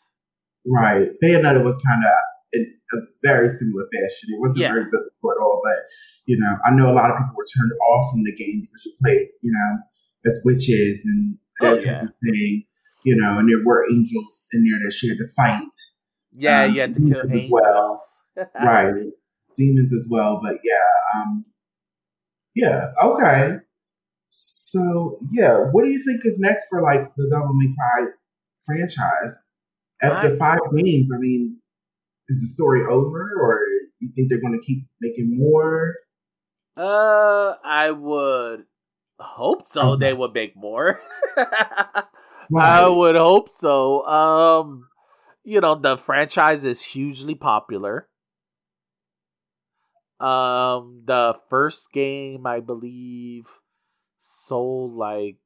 Right. 0.65 1.10
Bayonetta 1.22 1.63
was 1.63 1.78
kind 1.86 2.04
of 2.04 2.12
in 2.54 2.74
a 2.93 2.98
very 3.24 3.50
similar 3.50 3.86
fashion. 3.91 4.30
It 4.34 4.39
wasn't 4.39 4.63
yeah. 4.63 4.69
very 4.69 4.86
biblical 4.86 5.32
at 5.32 5.41
all, 5.41 5.62
but 5.63 5.78
you 6.26 6.39
know, 6.39 6.56
I 6.65 6.72
know 6.72 6.89
a 6.89 6.96
lot 6.96 7.12
of 7.12 7.17
people 7.17 7.36
were 7.36 7.46
turned 7.58 7.72
off 7.89 8.12
from 8.12 8.24
the 8.24 8.34
game 8.36 8.62
because 8.62 8.86
you 8.86 8.93
played, 9.02 9.28
you 9.41 9.52
know, 9.52 9.80
as 10.26 10.41
witches 10.46 11.04
and 11.06 11.38
oh, 11.62 11.65
that 11.65 11.74
oh, 11.74 11.78
type 11.78 11.86
yeah. 11.86 12.04
of 12.04 12.34
thing. 12.34 12.63
You 13.04 13.17
know, 13.17 13.38
and 13.38 13.50
there 13.50 13.60
were 13.65 13.86
angels 13.91 14.48
in 14.54 14.63
there 14.63 14.80
that 14.80 14.93
shared 14.93 15.17
the 15.17 15.28
fight. 15.36 15.76
Yeah, 16.36 16.63
um, 16.63 16.74
you 16.74 16.82
had 16.82 16.96
to 16.96 17.02
kill 17.02 17.32
angels. 17.32 17.52
Well. 17.52 18.06
right. 18.56 18.93
Demons 19.56 19.93
as 19.93 20.08
well, 20.10 20.39
but 20.41 20.58
yeah, 20.63 21.19
um, 21.19 21.46
yeah, 22.56 22.88
okay. 23.04 23.58
So 24.32 25.19
yeah, 25.32 25.65
what 25.72 25.84
do 25.84 25.91
you 25.91 26.04
think 26.04 26.26
is 26.26 26.39
next 26.39 26.67
for 26.69 26.82
like 26.82 27.13
the 27.15 27.30
Devil 27.30 27.54
May 27.54 27.72
Cry 27.76 28.08
franchise? 28.65 29.46
After 30.02 30.34
I, 30.34 30.38
five 30.38 30.60
games, 30.76 31.12
I 31.15 31.19
mean, 31.19 31.60
is 32.28 32.41
the 32.41 32.48
story 32.48 32.82
over, 32.84 33.30
or 33.39 33.60
you 34.00 34.10
think 34.15 34.30
they're 34.30 34.41
going 34.41 34.60
to 34.60 34.65
keep 34.65 34.86
making 35.02 35.38
more? 35.38 35.96
Uh, 36.76 37.54
I 37.63 37.91
would 37.91 38.65
hope 39.19 39.67
so. 39.67 39.93
Okay. 39.93 40.08
They 40.08 40.13
would 40.13 40.34
make 40.34 40.56
more. 40.56 41.00
right. 41.38 42.06
I 42.56 42.89
would 42.89 43.15
hope 43.15 43.50
so. 43.60 44.04
Um, 44.06 44.88
you 45.44 45.62
know, 45.62 45.76
the 45.76 45.98
franchise 45.98 46.64
is 46.66 46.82
hugely 46.82 47.36
popular. 47.36 48.08
Um, 50.20 51.04
the 51.06 51.34
first 51.50 51.92
game, 51.92 52.46
I 52.48 52.62
believe, 52.62 53.46
sold 54.22 54.94
like 54.94 55.38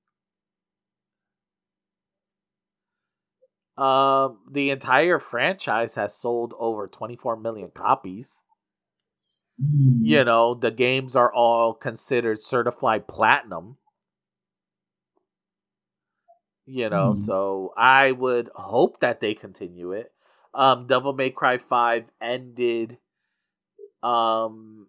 um 3.78 4.40
the 4.52 4.72
entire 4.72 5.20
franchise 5.20 5.96
has 5.96 6.16
sold 6.16 6.54
over 6.60 6.88
24 6.88 7.38
million 7.38 7.70
copies. 7.76 8.28
Mm. 9.62 10.00
You 10.02 10.24
know, 10.24 10.54
the 10.56 10.72
games 10.72 11.16
are 11.16 11.34
all 11.34 11.74
considered 11.74 12.44
certified 12.44 13.08
platinum. 13.08 13.78
You 16.70 16.90
know, 16.90 17.16
mm. 17.18 17.26
so 17.26 17.74
I 17.78 18.12
would 18.12 18.50
hope 18.54 19.00
that 19.00 19.22
they 19.22 19.34
continue 19.34 19.94
it. 19.94 20.12
Um 20.54 20.86
Devil 20.88 21.14
May 21.14 21.30
Cry 21.30 21.60
5 21.60 22.04
ended 22.22 22.98
um 24.04 24.88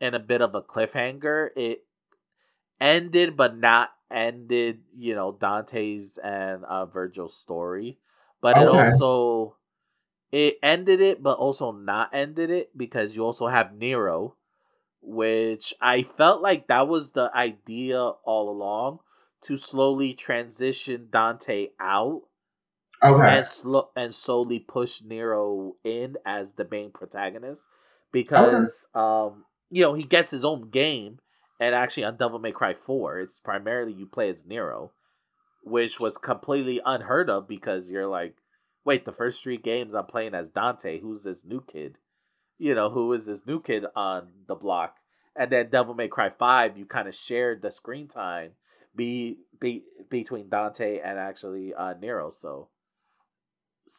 in 0.00 0.14
a 0.14 0.18
bit 0.18 0.42
of 0.42 0.56
a 0.56 0.62
cliffhanger. 0.62 1.50
It 1.54 1.84
ended 2.80 3.36
but 3.36 3.56
not 3.56 3.90
ended, 4.10 4.80
you 4.98 5.14
know, 5.14 5.36
Dante's 5.40 6.18
and 6.22 6.64
uh, 6.64 6.86
Vergil's 6.86 7.36
story, 7.42 7.98
but 8.40 8.56
okay. 8.56 8.64
it 8.64 8.68
also 8.68 9.56
it 10.32 10.58
ended 10.64 11.00
it 11.00 11.22
but 11.22 11.38
also 11.38 11.70
not 11.70 12.10
ended 12.12 12.50
it 12.50 12.76
because 12.76 13.14
you 13.14 13.22
also 13.22 13.46
have 13.46 13.72
Nero, 13.72 14.34
which 15.00 15.74
I 15.80 16.06
felt 16.16 16.42
like 16.42 16.66
that 16.66 16.88
was 16.88 17.10
the 17.10 17.30
idea 17.32 18.00
all 18.00 18.50
along 18.50 18.98
to 19.46 19.56
slowly 19.56 20.14
transition 20.14 21.08
Dante 21.10 21.68
out. 21.80 22.22
Okay. 23.02 23.38
And 23.38 23.46
slow 23.46 23.88
and 23.96 24.14
slowly 24.14 24.58
push 24.58 25.00
Nero 25.02 25.76
in 25.84 26.16
as 26.26 26.48
the 26.56 26.68
main 26.70 26.90
protagonist 26.90 27.62
because 28.12 28.86
okay. 28.94 29.28
um 29.28 29.44
you 29.70 29.82
know 29.82 29.94
he 29.94 30.04
gets 30.04 30.30
his 30.30 30.44
own 30.44 30.70
game 30.70 31.18
and 31.58 31.74
actually 31.74 32.04
on 32.04 32.16
Devil 32.16 32.38
May 32.38 32.52
Cry 32.52 32.74
4 32.86 33.20
it's 33.20 33.38
primarily 33.38 33.92
you 33.92 34.06
play 34.06 34.30
as 34.30 34.36
Nero 34.46 34.92
which 35.62 36.00
was 36.00 36.16
completely 36.16 36.80
unheard 36.84 37.30
of 37.30 37.48
because 37.48 37.88
you're 37.88 38.06
like 38.06 38.34
wait 38.84 39.04
the 39.04 39.12
first 39.12 39.42
three 39.42 39.58
games 39.58 39.94
I'm 39.94 40.06
playing 40.06 40.34
as 40.34 40.48
Dante 40.48 41.00
who's 41.00 41.22
this 41.22 41.38
new 41.44 41.62
kid 41.62 41.96
you 42.58 42.74
know 42.74 42.90
who 42.90 43.12
is 43.12 43.26
this 43.26 43.46
new 43.46 43.62
kid 43.62 43.84
on 43.94 44.28
the 44.46 44.54
block 44.54 44.96
and 45.36 45.50
then 45.50 45.70
Devil 45.70 45.94
May 45.94 46.08
Cry 46.08 46.30
5 46.30 46.76
you 46.76 46.86
kind 46.86 47.08
of 47.08 47.14
shared 47.14 47.62
the 47.62 47.70
screen 47.70 48.08
time 48.08 48.50
be, 48.94 49.38
be 49.60 49.84
between 50.08 50.48
Dante 50.48 50.98
and 50.98 51.18
actually 51.18 51.74
uh 51.74 51.94
Nero 52.00 52.32
so 52.40 52.68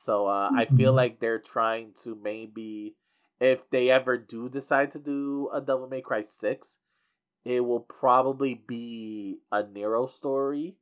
so 0.05 0.27
uh, 0.27 0.49
mm-hmm. 0.49 0.57
I 0.57 0.65
feel 0.65 0.89
mm-hmm. 0.89 0.95
like 0.95 1.19
they're 1.19 1.39
trying 1.39 1.91
to 2.03 2.17
maybe 2.21 2.95
if 3.39 3.59
they 3.71 3.89
ever 3.89 4.17
do 4.17 4.49
decide 4.49 4.91
to 4.93 4.99
do 4.99 5.49
a 5.53 5.59
Devil 5.59 5.87
May 5.87 6.01
Cry 6.01 6.25
6, 6.39 6.67
it 7.43 7.59
will 7.59 7.79
probably 7.79 8.61
be 8.67 9.39
a 9.51 9.63
Nero 9.63 10.07
story 10.07 10.75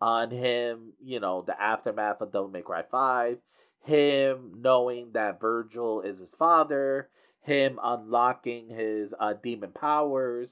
on 0.00 0.30
him, 0.30 0.92
you 1.02 1.20
know, 1.20 1.42
the 1.46 1.60
aftermath 1.60 2.20
of 2.20 2.32
Devil 2.32 2.48
May 2.48 2.60
Cry 2.60 2.82
5, 2.90 3.38
him 3.84 4.52
knowing 4.58 5.12
that 5.12 5.40
Vergil 5.40 6.04
is 6.04 6.18
his 6.18 6.34
father, 6.34 7.08
him 7.40 7.78
unlocking 7.82 8.68
his 8.68 9.14
uh, 9.18 9.32
demon 9.42 9.70
powers 9.72 10.50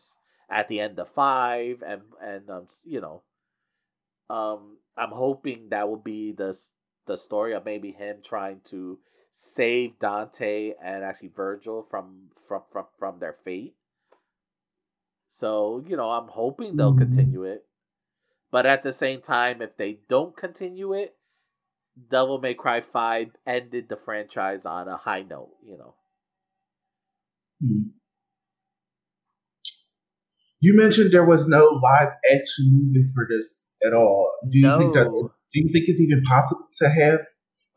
at 0.54 0.68
the 0.68 0.80
end 0.80 0.98
of 0.98 1.08
5 1.10 1.82
and 1.86 2.02
and 2.22 2.48
um, 2.50 2.68
you 2.84 3.00
know, 3.00 3.22
um 4.30 4.78
I'm 4.96 5.10
hoping 5.10 5.68
that 5.70 5.88
will 5.88 5.96
be 5.96 6.32
the 6.32 6.56
the 7.06 7.16
story 7.16 7.54
of 7.54 7.64
maybe 7.64 7.90
him 7.92 8.18
trying 8.24 8.60
to 8.70 8.98
save 9.32 9.98
Dante 9.98 10.72
and 10.82 11.04
actually 11.04 11.30
Vergil 11.30 11.88
from 11.90 12.30
from 12.48 12.62
from, 12.72 12.86
from 12.98 13.18
their 13.18 13.36
fate. 13.44 13.74
So, 15.40 15.82
you 15.86 15.96
know, 15.96 16.10
I'm 16.10 16.28
hoping 16.28 16.76
they'll 16.76 16.92
mm-hmm. 16.92 17.14
continue 17.14 17.44
it. 17.44 17.66
But 18.52 18.66
at 18.66 18.84
the 18.84 18.92
same 18.92 19.20
time, 19.20 19.60
if 19.62 19.76
they 19.76 19.98
don't 20.08 20.36
continue 20.36 20.92
it, 20.92 21.16
Devil 22.10 22.38
May 22.38 22.54
Cry 22.54 22.82
5 22.92 23.28
ended 23.46 23.88
the 23.88 23.96
franchise 23.96 24.60
on 24.64 24.86
a 24.86 24.96
high 24.96 25.22
note, 25.22 25.50
you 25.66 25.76
know. 25.76 25.94
Hmm. 27.60 27.82
You 30.64 30.74
mentioned 30.74 31.12
there 31.12 31.26
was 31.26 31.46
no 31.46 31.78
live 31.82 32.08
action 32.32 32.70
movie 32.72 33.04
for 33.14 33.28
this 33.28 33.66
at 33.86 33.92
all. 33.92 34.32
Do 34.48 34.58
you 34.58 34.66
no. 34.66 34.78
think 34.78 34.94
that 34.94 35.10
do 35.10 35.60
you 35.60 35.68
think 35.70 35.84
it's 35.88 36.00
even 36.00 36.22
possible 36.22 36.66
to 36.78 36.88
have 36.88 37.20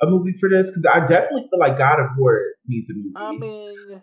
a 0.01 0.07
movie 0.07 0.31
for 0.31 0.47
this? 0.47 0.69
Because 0.69 0.85
I 0.85 1.05
definitely 1.05 1.49
feel 1.49 1.59
like 1.59 1.77
God 1.77 1.99
of 1.99 2.05
War 2.17 2.41
needs 2.65 2.89
a 2.89 2.93
movie. 2.93 3.11
I 3.17 3.31
mean, 3.33 4.01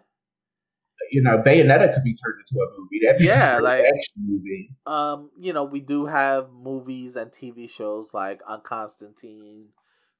you 1.11 1.23
know, 1.23 1.38
Bayonetta 1.38 1.94
could 1.94 2.05
be 2.05 2.12
turned 2.12 2.40
into 2.40 2.62
a 2.62 2.68
movie. 2.79 3.01
That'd 3.07 3.20
be 3.20 3.25
yeah, 3.25 3.59
like 3.59 3.87
action 3.87 4.12
movie. 4.18 4.68
Um, 4.85 5.31
you 5.40 5.55
know, 5.55 5.64
we 5.64 5.81
do 5.81 6.05
have 6.05 6.49
movies 6.53 7.16
and 7.16 7.33
TV 7.33 7.70
shows 7.70 8.11
like 8.12 8.40
on 8.47 8.61
Constantine, 8.66 9.68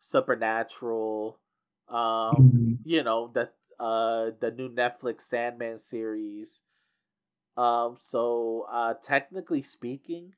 Supernatural. 0.01 1.39
Um, 1.91 1.99
mm-hmm. 1.99 2.73
you 2.87 3.05
know 3.05 3.31
the 3.35 3.51
uh 3.79 4.31
the 4.41 4.51
new 4.57 4.71
Netflix 4.71 5.29
Sandman 5.29 5.81
series. 5.81 6.49
Um, 7.57 7.99
so 8.11 8.67
uh, 8.71 8.95
technically 9.03 9.63
speaking, 9.63 10.33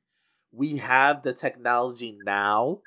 we 0.51 0.77
have 0.77 1.23
the 1.23 1.33
technology 1.33 2.17
now 2.23 2.79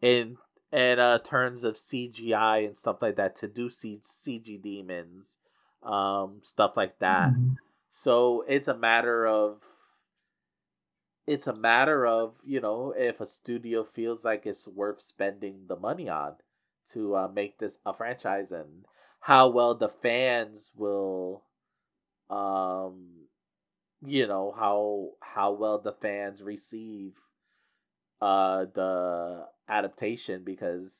in 0.00 0.36
in 0.72 0.98
uh, 0.98 1.18
terms 1.18 1.64
of 1.64 1.74
CGI 1.76 2.66
and 2.66 2.76
stuff 2.76 3.02
like 3.02 3.16
that 3.16 3.38
to 3.40 3.48
do 3.48 3.70
C- 3.70 4.00
CG 4.26 4.62
demons, 4.62 5.36
um, 5.82 6.40
stuff 6.42 6.72
like 6.76 6.98
that. 7.00 7.30
Mm-hmm. 7.30 7.52
So 7.92 8.44
it's 8.48 8.68
a 8.68 8.76
matter 8.76 9.26
of 9.26 9.60
it's 11.26 11.46
a 11.46 11.54
matter 11.54 12.06
of 12.06 12.34
you 12.44 12.60
know 12.60 12.94
if 12.96 13.20
a 13.20 13.26
studio 13.26 13.84
feels 13.94 14.24
like 14.24 14.46
it's 14.46 14.66
worth 14.66 15.00
spending 15.00 15.66
the 15.68 15.76
money 15.76 16.08
on 16.08 16.34
to 16.92 17.14
uh, 17.16 17.28
make 17.28 17.58
this 17.58 17.76
a 17.86 17.94
franchise 17.94 18.50
and 18.50 18.84
how 19.20 19.48
well 19.48 19.74
the 19.74 19.90
fans 20.02 20.70
will 20.74 21.42
um 22.32 23.08
you 24.04 24.26
know 24.26 24.54
how 24.58 25.10
how 25.20 25.52
well 25.52 25.78
the 25.78 25.92
fans 26.00 26.40
receive 26.40 27.12
uh 28.20 28.64
the 28.74 29.44
adaptation 29.68 30.42
because 30.44 30.90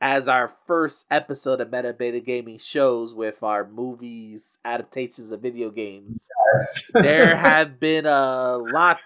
as 0.00 0.28
our 0.28 0.52
first 0.66 1.04
episode 1.10 1.60
of 1.60 1.70
Meta 1.70 1.92
Beta 1.92 2.20
Gaming 2.20 2.58
shows 2.58 3.12
with 3.12 3.42
our 3.42 3.66
movies 3.66 4.42
adaptations 4.64 5.30
of 5.30 5.42
video 5.42 5.70
games, 5.70 6.18
yes. 6.54 6.90
there 6.94 7.36
have 7.38 7.78
been 7.78 8.06
a 8.06 8.56
lot 8.56 9.00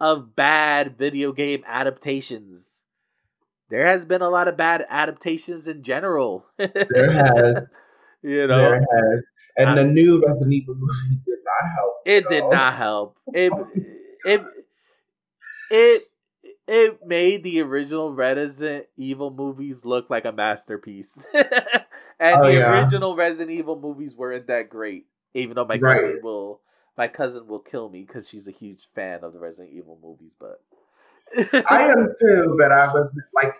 of 0.00 0.36
bad 0.36 0.98
video 0.98 1.32
game 1.32 1.64
adaptations. 1.66 2.66
There 3.70 3.86
has 3.86 4.04
been 4.04 4.22
a 4.22 4.28
lot 4.28 4.46
of 4.46 4.56
bad 4.56 4.82
adaptations 4.88 5.66
in 5.66 5.82
general. 5.82 6.46
there 6.58 7.12
has. 7.12 7.68
You 8.22 8.46
know, 8.46 8.58
there 8.58 8.74
has. 8.74 9.22
And 9.56 9.70
I, 9.70 9.74
the 9.76 9.84
new 9.84 10.22
Resident 10.26 10.52
Evil 10.52 10.74
movie 10.74 11.20
did 11.24 11.38
not 11.44 11.70
help. 11.74 11.94
It 12.04 12.24
did 12.28 12.44
not 12.50 12.76
help. 12.76 13.16
It 13.28 13.52
it 14.24 14.40
it 15.70 16.02
it 16.68 16.98
made 17.06 17.42
the 17.42 17.60
original 17.60 18.12
Resident 18.12 18.86
Evil 18.96 19.30
movies 19.30 19.84
look 19.84 20.10
like 20.10 20.24
a 20.24 20.32
masterpiece. 20.32 21.16
and 21.34 21.46
oh, 22.20 22.44
the 22.44 22.54
yeah. 22.54 22.82
original 22.82 23.16
Resident 23.16 23.50
Evil 23.50 23.80
movies 23.80 24.14
weren't 24.14 24.48
that 24.48 24.68
great, 24.68 25.06
even 25.34 25.54
though 25.54 25.64
my 25.64 25.76
right. 25.76 26.00
cousin 26.00 26.20
will 26.22 26.60
my 26.96 27.08
cousin 27.08 27.46
will 27.46 27.60
kill 27.60 27.88
me 27.88 28.04
because 28.06 28.28
she's 28.28 28.46
a 28.46 28.52
huge 28.52 28.80
fan 28.94 29.20
of 29.22 29.32
the 29.32 29.38
Resident 29.38 29.70
Evil 29.72 29.98
movies, 30.02 30.32
but 30.38 30.60
I 31.68 31.88
am 31.90 32.08
too, 32.20 32.56
but 32.58 32.72
I 32.72 32.92
wasn't 32.92 33.24
like. 33.34 33.54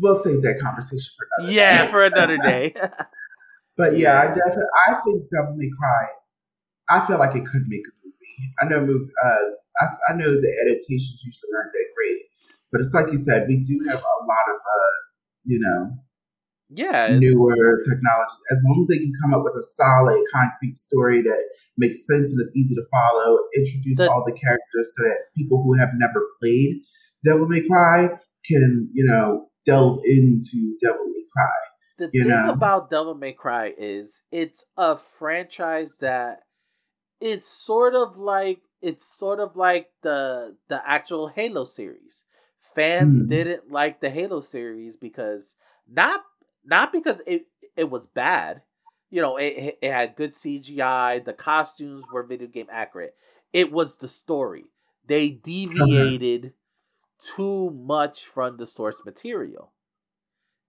We'll 0.00 0.14
save 0.14 0.42
that 0.42 0.60
conversation 0.60 1.12
for 1.16 1.26
another. 1.38 1.52
Yeah, 1.52 1.84
day. 1.84 1.90
for 1.90 2.02
another 2.04 2.38
day. 2.42 2.74
but 3.76 3.98
yeah, 3.98 4.20
I 4.20 4.26
definitely 4.26 4.64
I 4.88 4.94
think 5.04 5.28
Devil 5.30 5.54
May 5.56 5.70
Cry. 5.78 6.06
I 6.90 7.06
feel 7.06 7.18
like 7.18 7.36
it 7.36 7.44
could 7.44 7.66
make 7.68 7.82
a 7.86 7.94
movie. 8.04 8.54
I 8.60 8.64
know 8.66 8.86
move. 8.86 9.08
Uh, 9.22 9.38
I, 9.80 9.86
I 10.08 10.12
know 10.14 10.40
the 10.40 10.52
adaptations 10.64 11.22
usually 11.24 11.50
aren't 11.54 11.72
that 11.72 11.86
great, 11.96 12.20
but 12.72 12.80
it's 12.80 12.94
like 12.94 13.12
you 13.12 13.18
said, 13.18 13.46
we 13.46 13.56
do 13.58 13.78
have 13.88 14.00
a 14.00 14.24
lot 14.26 14.46
of 14.48 14.56
uh, 14.56 14.94
you 15.44 15.58
know 15.58 15.90
yeah 16.70 17.16
newer 17.18 17.80
technology 17.88 18.36
as 18.50 18.62
long 18.66 18.78
as 18.80 18.86
they 18.88 18.98
can 18.98 19.10
come 19.22 19.32
up 19.32 19.42
with 19.42 19.54
a 19.54 19.62
solid 19.62 20.22
concrete 20.32 20.76
story 20.76 21.22
that 21.22 21.42
makes 21.78 22.06
sense 22.06 22.30
and 22.30 22.40
is 22.40 22.52
easy 22.54 22.74
to 22.74 22.84
follow 22.90 23.38
introduce 23.56 23.96
the, 23.96 24.10
all 24.10 24.22
the 24.26 24.32
characters 24.32 24.92
so 24.94 25.04
that 25.04 25.16
people 25.34 25.62
who 25.62 25.72
have 25.78 25.88
never 25.94 26.26
played 26.40 26.76
devil 27.24 27.48
may 27.48 27.66
cry 27.66 28.08
can 28.44 28.88
you 28.92 29.04
know 29.04 29.48
delve 29.64 30.00
into 30.04 30.76
devil 30.82 31.04
may 31.06 31.24
cry 31.32 31.50
the 31.98 32.10
you 32.12 32.22
thing 32.22 32.30
know? 32.30 32.50
about 32.50 32.90
devil 32.90 33.14
may 33.14 33.32
cry 33.32 33.72
is 33.76 34.12
it's 34.30 34.64
a 34.76 34.96
franchise 35.18 35.90
that 36.00 36.40
it's 37.20 37.50
sort 37.50 37.94
of 37.94 38.16
like 38.16 38.60
it's 38.80 39.04
sort 39.18 39.40
of 39.40 39.56
like 39.56 39.88
the 40.02 40.54
the 40.68 40.78
actual 40.86 41.28
halo 41.28 41.64
series 41.64 42.12
fans 42.78 43.26
mm. 43.26 43.28
didn't 43.28 43.70
like 43.72 44.00
the 44.00 44.08
halo 44.10 44.40
series 44.40 44.94
because 45.00 45.42
not 45.90 46.20
not 46.64 46.92
because 46.92 47.20
it 47.26 47.46
it 47.76 47.90
was 47.90 48.06
bad. 48.06 48.62
You 49.10 49.22
know, 49.22 49.36
it 49.36 49.78
it 49.82 49.92
had 49.92 50.16
good 50.16 50.32
CGI. 50.32 51.24
The 51.24 51.32
costumes 51.32 52.04
were 52.12 52.22
video 52.22 52.46
game 52.46 52.68
accurate. 52.70 53.14
It 53.52 53.72
was 53.72 53.96
the 54.00 54.08
story. 54.08 54.64
They 55.08 55.30
deviated 55.30 56.52
too 57.36 57.70
much 57.70 58.26
from 58.26 58.56
the 58.56 58.66
source 58.66 59.02
material. 59.04 59.72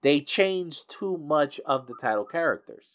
They 0.01 0.21
changed 0.21 0.89
too 0.89 1.17
much 1.17 1.59
of 1.65 1.87
the 1.87 1.95
title 2.01 2.25
characters. 2.25 2.85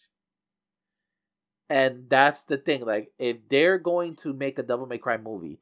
And 1.69 2.09
that's 2.09 2.45
the 2.45 2.57
thing. 2.57 2.85
Like, 2.85 3.13
if 3.19 3.37
they're 3.51 3.79
going 3.79 4.17
to 4.17 4.33
make 4.33 4.59
a 4.59 4.63
Devil 4.63 4.87
May 4.87 4.99
Cry 4.99 5.17
movie, 5.17 5.59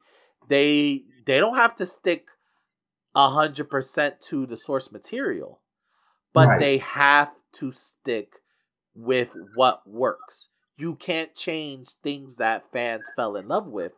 they 0.49 1.03
they 1.25 1.37
don't 1.37 1.55
have 1.55 1.75
to 1.77 1.85
stick 1.85 2.25
hundred 3.15 3.69
percent 3.69 4.19
to 4.29 4.45
the 4.45 4.57
source 4.57 4.91
material 4.91 5.61
but 6.33 6.47
right. 6.47 6.59
they 6.59 6.77
have 6.79 7.29
to 7.59 7.71
stick 7.71 8.33
with 8.95 9.29
what 9.55 9.87
works. 9.87 10.47
You 10.77 10.95
can't 10.95 11.35
change 11.35 11.89
things 12.01 12.37
that 12.37 12.71
fans 12.73 13.03
fell 13.15 13.35
in 13.35 13.47
love 13.47 13.67
with 13.67 13.91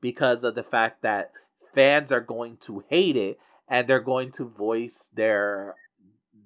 because 0.00 0.42
of 0.42 0.56
the 0.56 0.64
fact 0.64 1.02
that 1.02 1.30
fans 1.78 2.10
are 2.10 2.20
going 2.20 2.56
to 2.56 2.82
hate 2.88 3.16
it 3.16 3.38
and 3.68 3.88
they're 3.88 4.00
going 4.00 4.32
to 4.32 4.48
voice 4.48 5.08
their 5.14 5.76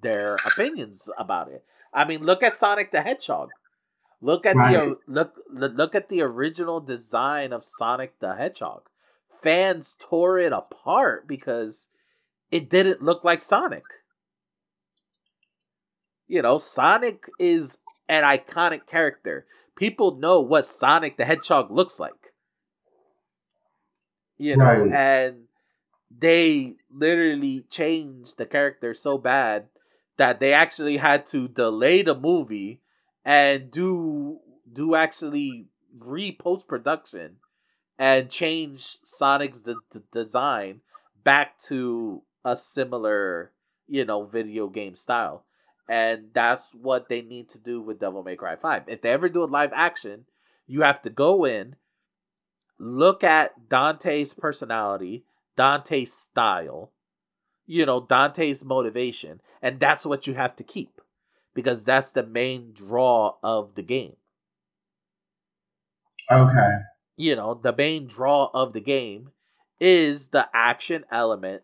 their 0.02 0.36
opinions 0.46 1.08
about 1.18 1.50
it. 1.50 1.64
I 1.94 2.04
mean, 2.04 2.20
look 2.22 2.42
at 2.42 2.58
Sonic 2.58 2.92
the 2.92 3.00
Hedgehog. 3.00 3.48
Look 4.20 4.44
at 4.44 4.56
right. 4.56 4.74
the 4.74 4.98
look 5.06 5.32
look 5.50 5.94
at 5.94 6.10
the 6.10 6.20
original 6.20 6.80
design 6.80 7.54
of 7.54 7.64
Sonic 7.78 8.12
the 8.20 8.34
Hedgehog. 8.34 8.82
Fans 9.42 9.96
tore 9.98 10.38
it 10.38 10.52
apart 10.52 11.26
because 11.26 11.88
it 12.50 12.68
didn't 12.68 13.02
look 13.02 13.24
like 13.24 13.40
Sonic. 13.40 13.84
You 16.28 16.42
know, 16.42 16.58
Sonic 16.58 17.24
is 17.38 17.78
an 18.10 18.22
iconic 18.22 18.86
character. 18.86 19.46
People 19.76 20.16
know 20.16 20.40
what 20.40 20.66
Sonic 20.66 21.16
the 21.16 21.24
Hedgehog 21.24 21.70
looks 21.70 21.98
like. 21.98 22.21
You 24.38 24.56
know, 24.56 24.64
right. 24.64 24.92
and 24.92 25.44
they 26.10 26.74
literally 26.90 27.64
changed 27.70 28.36
the 28.38 28.46
character 28.46 28.94
so 28.94 29.18
bad 29.18 29.66
that 30.18 30.40
they 30.40 30.52
actually 30.52 30.96
had 30.96 31.26
to 31.26 31.48
delay 31.48 32.02
the 32.02 32.14
movie 32.14 32.80
and 33.24 33.70
do 33.70 34.40
do 34.72 34.94
actually 34.94 35.66
re 35.98 36.36
post 36.38 36.66
production 36.66 37.36
and 37.98 38.30
change 38.30 38.98
Sonic's 39.04 39.58
d- 39.60 39.74
d- 39.92 40.00
design 40.12 40.80
back 41.24 41.58
to 41.68 42.22
a 42.44 42.56
similar, 42.56 43.52
you 43.88 44.04
know, 44.04 44.24
video 44.24 44.68
game 44.68 44.96
style. 44.96 45.44
And 45.88 46.30
that's 46.34 46.64
what 46.74 47.08
they 47.08 47.20
need 47.20 47.50
to 47.50 47.58
do 47.58 47.80
with 47.80 48.00
Devil 48.00 48.22
May 48.22 48.36
Cry 48.36 48.56
5. 48.56 48.84
If 48.88 49.02
they 49.02 49.10
ever 49.10 49.28
do 49.28 49.44
a 49.44 49.46
live 49.46 49.72
action, 49.74 50.24
you 50.66 50.82
have 50.82 51.02
to 51.02 51.10
go 51.10 51.44
in, 51.44 51.76
look 52.82 53.22
at 53.22 53.68
Dante's 53.68 54.34
personality, 54.34 55.24
Dante's 55.56 56.12
style, 56.12 56.90
you 57.64 57.86
know, 57.86 58.04
Dante's 58.06 58.64
motivation, 58.64 59.40
and 59.62 59.78
that's 59.78 60.04
what 60.04 60.26
you 60.26 60.34
have 60.34 60.56
to 60.56 60.64
keep 60.64 61.00
because 61.54 61.84
that's 61.84 62.10
the 62.10 62.24
main 62.24 62.72
draw 62.72 63.36
of 63.42 63.76
the 63.76 63.82
game. 63.82 64.16
Okay. 66.30 66.76
You 67.16 67.36
know, 67.36 67.54
the 67.54 67.74
main 67.74 68.08
draw 68.08 68.50
of 68.52 68.72
the 68.72 68.80
game 68.80 69.30
is 69.80 70.28
the 70.28 70.46
action 70.52 71.04
element 71.12 71.62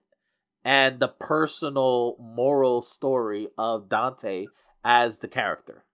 and 0.65 1.01
the 1.01 1.09
personal 1.09 2.17
moral 2.21 2.83
story 2.83 3.49
of 3.59 3.89
Dante 3.89 4.47
as 4.85 5.19
the 5.19 5.29
character. 5.29 5.85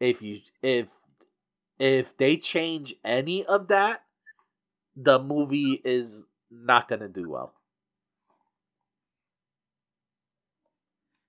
If 0.00 0.20
you 0.20 0.40
if 0.62 0.86
if 1.78 2.06
they 2.18 2.36
change 2.36 2.94
any 3.04 3.44
of 3.44 3.68
that, 3.68 4.02
the 4.96 5.18
movie 5.18 5.80
is 5.84 6.10
not 6.50 6.88
going 6.88 7.00
to 7.00 7.08
do 7.08 7.28
well. 7.28 7.52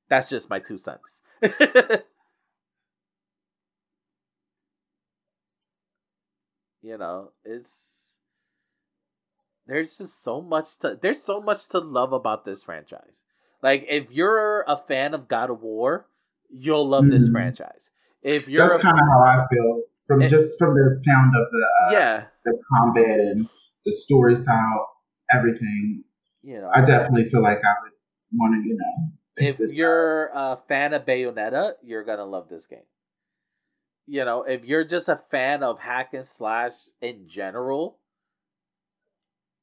That's 0.09 0.29
just 0.29 0.49
my 0.49 0.59
two 0.59 0.77
cents. 0.77 1.19
you 6.81 6.97
know, 6.97 7.31
it's 7.43 8.07
there's 9.67 9.97
just 9.97 10.23
so 10.23 10.41
much 10.41 10.79
to 10.79 10.97
there's 11.01 11.21
so 11.21 11.41
much 11.41 11.67
to 11.69 11.79
love 11.79 12.13
about 12.13 12.45
this 12.45 12.63
franchise. 12.63 13.01
Like 13.61 13.85
if 13.89 14.11
you're 14.11 14.61
a 14.61 14.77
fan 14.87 15.13
of 15.13 15.27
God 15.27 15.49
of 15.49 15.61
War, 15.61 16.07
you'll 16.49 16.87
love 16.87 17.03
mm-hmm. 17.03 17.19
this 17.19 17.29
franchise. 17.29 17.81
If 18.21 18.47
you're 18.47 18.65
that's 18.67 18.81
kind 18.81 18.97
of 18.97 19.05
how 19.07 19.23
I 19.23 19.45
feel 19.51 19.81
from 20.07 20.21
if, 20.21 20.29
just 20.29 20.57
from 20.57 20.73
the 20.73 20.99
sound 21.03 21.33
of 21.35 21.45
the 21.51 21.67
uh, 21.85 21.91
yeah 21.91 22.23
the 22.45 22.57
combat 22.71 23.19
and 23.19 23.47
the 23.85 23.93
story 23.93 24.35
style, 24.35 24.89
everything. 25.33 26.03
You 26.43 26.61
know, 26.61 26.71
I 26.73 26.81
definitely 26.81 27.29
feel 27.29 27.41
like 27.41 27.57
I 27.57 27.73
would 27.83 27.91
want 28.33 28.55
to, 28.55 28.67
you 28.67 28.77
know. 28.77 29.09
If 29.39 29.59
you're 29.77 30.27
a 30.33 30.57
fan 30.67 30.93
of 30.93 31.05
Bayonetta, 31.05 31.73
you're 31.83 32.03
gonna 32.03 32.25
love 32.25 32.49
this 32.49 32.65
game. 32.65 32.79
You 34.07 34.25
know, 34.25 34.43
if 34.43 34.65
you're 34.65 34.85
just 34.85 35.09
a 35.09 35.19
fan 35.29 35.63
of 35.63 35.79
hack 35.79 36.13
and 36.13 36.25
slash 36.25 36.73
in 37.01 37.27
general, 37.27 37.97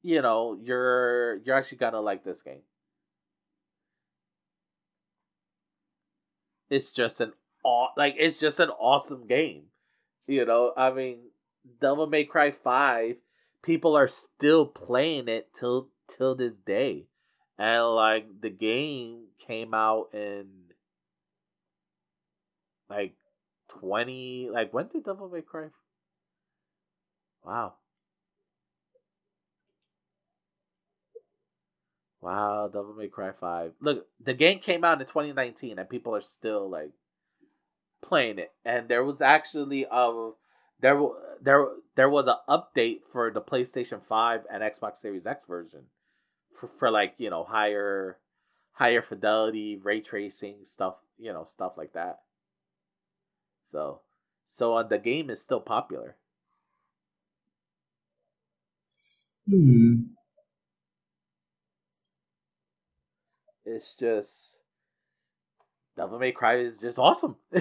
you 0.01 0.21
know, 0.21 0.57
you're 0.61 1.37
you're 1.37 1.55
actually 1.55 1.79
gonna 1.79 2.01
like 2.01 2.23
this 2.23 2.41
game. 2.41 2.61
It's 6.69 6.89
just 6.91 7.19
an 7.21 7.33
aw- 7.63 7.93
like 7.97 8.15
it's 8.17 8.39
just 8.39 8.59
an 8.59 8.69
awesome 8.69 9.27
game. 9.27 9.63
You 10.27 10.45
know, 10.45 10.73
I 10.75 10.91
mean, 10.91 11.19
Devil 11.81 12.07
May 12.07 12.25
Cry 12.25 12.51
Five, 12.63 13.17
people 13.61 13.95
are 13.95 14.07
still 14.07 14.65
playing 14.65 15.27
it 15.27 15.49
till 15.59 15.89
till 16.17 16.35
this 16.35 16.53
day, 16.65 17.05
and 17.57 17.83
like 17.95 18.25
the 18.41 18.49
game 18.49 19.25
came 19.47 19.73
out 19.73 20.09
in 20.13 20.47
like 22.89 23.15
twenty. 23.67 24.49
Like 24.51 24.73
when 24.73 24.87
did 24.87 25.05
Devil 25.05 25.29
May 25.29 25.41
Cry? 25.41 25.67
Wow, 27.43 27.75
Wow, 32.25 32.69
Devil 32.73 32.95
May 32.95 33.07
Cry 33.07 33.33
5. 33.39 33.73
Look, 33.81 34.07
the 34.19 34.33
game 34.33 34.59
came 34.59 34.83
out 34.83 34.99
in 34.99 35.05
2019 35.05 35.77
and 35.77 35.87
people 35.87 36.15
are 36.15 36.23
still 36.23 36.67
like 36.67 36.89
playing 38.01 38.39
it. 38.39 38.51
And 38.65 38.87
there 38.87 39.03
was 39.03 39.21
actually 39.21 39.85
a 39.89 40.31
there 40.81 40.99
there 41.41 41.67
there 41.95 42.09
was 42.09 42.27
an 42.27 42.37
update 42.49 43.01
for 43.11 43.31
the 43.31 43.41
PlayStation 43.41 44.01
5 44.07 44.45
and 44.51 44.63
Xbox 44.63 45.01
Series 45.01 45.25
X 45.25 45.45
version 45.45 45.83
for, 46.59 46.69
for 46.79 46.91
like, 46.91 47.15
you 47.17 47.29
know, 47.29 47.43
higher 47.43 48.17
higher 48.73 49.01
fidelity, 49.01 49.77
ray 49.77 50.01
tracing 50.01 50.57
stuff, 50.65 50.95
you 51.17 51.33
know, 51.33 51.47
stuff 51.55 51.73
like 51.77 51.93
that. 51.93 52.21
So, 53.71 54.01
so 54.53 54.75
uh, 54.75 54.83
the 54.83 54.97
game 54.97 55.29
is 55.29 55.41
still 55.41 55.59
popular. 55.61 56.15
Hmm. 59.47 60.15
It's 63.65 63.95
just 63.95 64.44
Devil 65.97 66.19
May 66.19 66.31
Cry 66.31 66.57
is 66.57 66.79
just 66.79 66.99
awesome. 66.99 67.37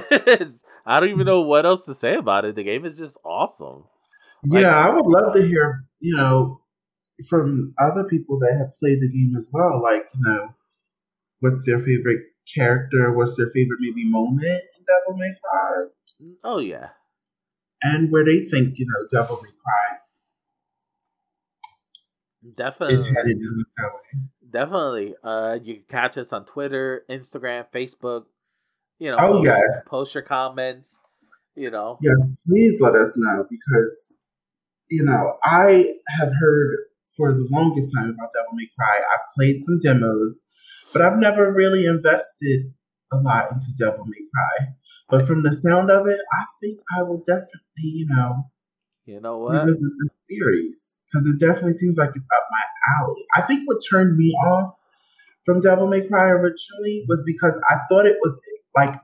I 0.86 1.00
don't 1.00 1.10
even 1.10 1.26
know 1.26 1.42
what 1.42 1.64
else 1.64 1.84
to 1.84 1.94
say 1.94 2.16
about 2.16 2.44
it. 2.44 2.56
The 2.56 2.64
game 2.64 2.84
is 2.84 2.98
just 2.98 3.16
awesome. 3.24 3.84
Yeah, 4.44 4.60
like, 4.60 4.66
I 4.66 4.88
uh, 4.88 4.94
would 4.94 5.06
love 5.06 5.32
to 5.34 5.46
hear, 5.46 5.84
you 6.00 6.16
know, 6.16 6.60
from 7.28 7.72
other 7.78 8.04
people 8.04 8.38
that 8.40 8.56
have 8.58 8.78
played 8.80 9.00
the 9.00 9.08
game 9.08 9.34
as 9.36 9.48
well. 9.52 9.80
Like, 9.82 10.04
you 10.14 10.20
know, 10.22 10.48
what's 11.40 11.64
their 11.64 11.78
favorite 11.78 12.22
character? 12.52 13.12
What's 13.12 13.36
their 13.36 13.46
favorite 13.46 13.78
maybe 13.80 14.04
moment 14.04 14.42
in 14.42 14.84
Devil 14.86 15.16
May 15.18 15.32
Cry? 15.42 15.84
Mm, 16.22 16.34
oh 16.42 16.58
yeah. 16.58 16.88
And 17.82 18.10
where 18.10 18.24
they 18.24 18.40
think, 18.40 18.78
you 18.78 18.86
know, 18.86 19.06
Devil 19.10 19.36
May 19.42 19.50
Cry 19.50 19.98
Definitely. 22.56 22.94
is 22.94 23.06
headed 23.06 23.38
in 23.38 23.64
that 23.76 23.90
way. 23.94 24.20
Definitely. 24.54 25.16
Uh, 25.24 25.58
you 25.60 25.74
can 25.74 25.84
catch 25.90 26.16
us 26.16 26.32
on 26.32 26.46
Twitter, 26.46 27.04
Instagram, 27.10 27.66
Facebook. 27.74 28.26
You 29.00 29.10
know, 29.10 29.16
oh 29.18 29.32
post, 29.32 29.44
yes, 29.46 29.84
post 29.88 30.14
your 30.14 30.22
comments. 30.22 30.96
You 31.56 31.72
know, 31.72 31.98
yeah. 32.00 32.12
Please 32.46 32.80
let 32.80 32.94
us 32.94 33.18
know 33.18 33.44
because 33.50 34.16
you 34.88 35.02
know 35.02 35.38
I 35.42 35.94
have 36.20 36.30
heard 36.38 36.76
for 37.16 37.32
the 37.32 37.48
longest 37.50 37.92
time 37.96 38.10
about 38.10 38.30
Devil 38.32 38.52
May 38.54 38.68
Cry. 38.78 38.98
I've 38.98 39.34
played 39.36 39.60
some 39.60 39.80
demos, 39.80 40.46
but 40.92 41.02
I've 41.02 41.18
never 41.18 41.52
really 41.52 41.84
invested 41.84 42.72
a 43.12 43.16
lot 43.16 43.50
into 43.50 43.74
Devil 43.76 44.04
May 44.04 44.24
Cry. 44.32 44.68
But 45.08 45.26
from 45.26 45.42
the 45.42 45.52
sound 45.52 45.90
of 45.90 46.06
it, 46.06 46.20
I 46.32 46.44
think 46.60 46.78
I 46.96 47.02
will 47.02 47.24
definitely, 47.26 47.58
you 47.82 48.06
know, 48.08 48.44
you 49.04 49.20
know 49.20 49.38
what, 49.38 49.54
revisit 49.54 49.80
the 49.80 50.10
series 50.28 51.00
because 51.06 51.26
it 51.26 51.38
definitely 51.38 51.72
seems 51.72 51.96
like 51.98 52.10
it's 52.14 52.26
up 52.36 52.44
my 52.50 52.62
alley. 52.98 53.24
I 53.34 53.42
think 53.42 53.62
what 53.66 53.78
turned 53.90 54.16
me 54.16 54.30
off 54.32 54.74
from 55.44 55.60
Devil 55.60 55.86
May 55.86 56.06
Cry 56.06 56.28
originally 56.28 57.04
was 57.08 57.22
because 57.26 57.60
I 57.68 57.76
thought 57.88 58.06
it 58.06 58.16
was 58.22 58.40
like 58.76 58.94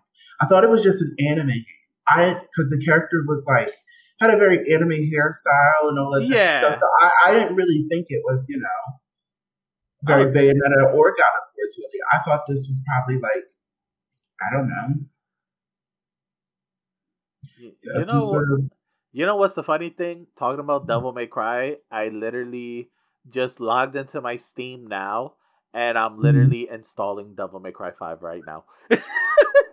I 0.40 0.46
thought 0.46 0.64
it 0.64 0.70
was 0.70 0.82
just 0.82 1.02
an 1.02 1.14
anime. 1.20 1.64
I 2.08 2.24
didn't 2.24 2.40
because 2.42 2.70
the 2.70 2.82
character 2.84 3.24
was 3.26 3.46
like 3.48 3.74
had 4.20 4.30
a 4.30 4.36
very 4.36 4.72
anime 4.72 4.90
hairstyle 4.90 5.88
and 5.88 5.98
all 5.98 6.12
that 6.12 6.24
type 6.24 6.36
yeah. 6.36 6.56
of 6.56 6.76
stuff. 6.76 6.80
I, 7.00 7.10
I, 7.26 7.32
didn't 7.32 7.56
really 7.56 7.80
think 7.90 8.06
it 8.10 8.20
was, 8.24 8.46
you 8.50 8.58
know, 8.58 8.94
very 10.02 10.24
oh. 10.24 10.32
Bayonetta 10.32 10.92
or 10.94 11.14
God 11.16 11.32
of 11.32 11.46
War. 11.56 11.66
Really, 11.78 12.00
I 12.12 12.18
thought 12.18 12.42
this 12.46 12.66
was 12.68 12.82
probably 12.86 13.20
like, 13.20 13.44
I 14.42 14.54
don't 14.54 14.68
know. 14.68 14.88
You, 17.58 17.72
you 17.82 17.92
know, 17.92 18.24
sort 18.24 18.52
of... 18.52 18.70
you 19.12 19.26
know 19.26 19.36
what's 19.36 19.54
the 19.54 19.62
funny 19.62 19.90
thing? 19.90 20.26
Talking 20.38 20.60
about 20.60 20.86
Devil 20.86 21.12
May 21.12 21.26
Cry, 21.26 21.76
I 21.90 22.08
literally 22.08 22.90
just 23.28 23.60
logged 23.60 23.96
into 23.96 24.20
my 24.20 24.36
Steam 24.36 24.86
now, 24.86 25.34
and 25.74 25.98
I'm 25.98 26.12
mm-hmm. 26.12 26.22
literally 26.22 26.68
installing 26.72 27.34
Devil 27.34 27.60
May 27.60 27.72
Cry 27.72 27.90
Five 27.98 28.22
right 28.22 28.42
now. 28.46 28.64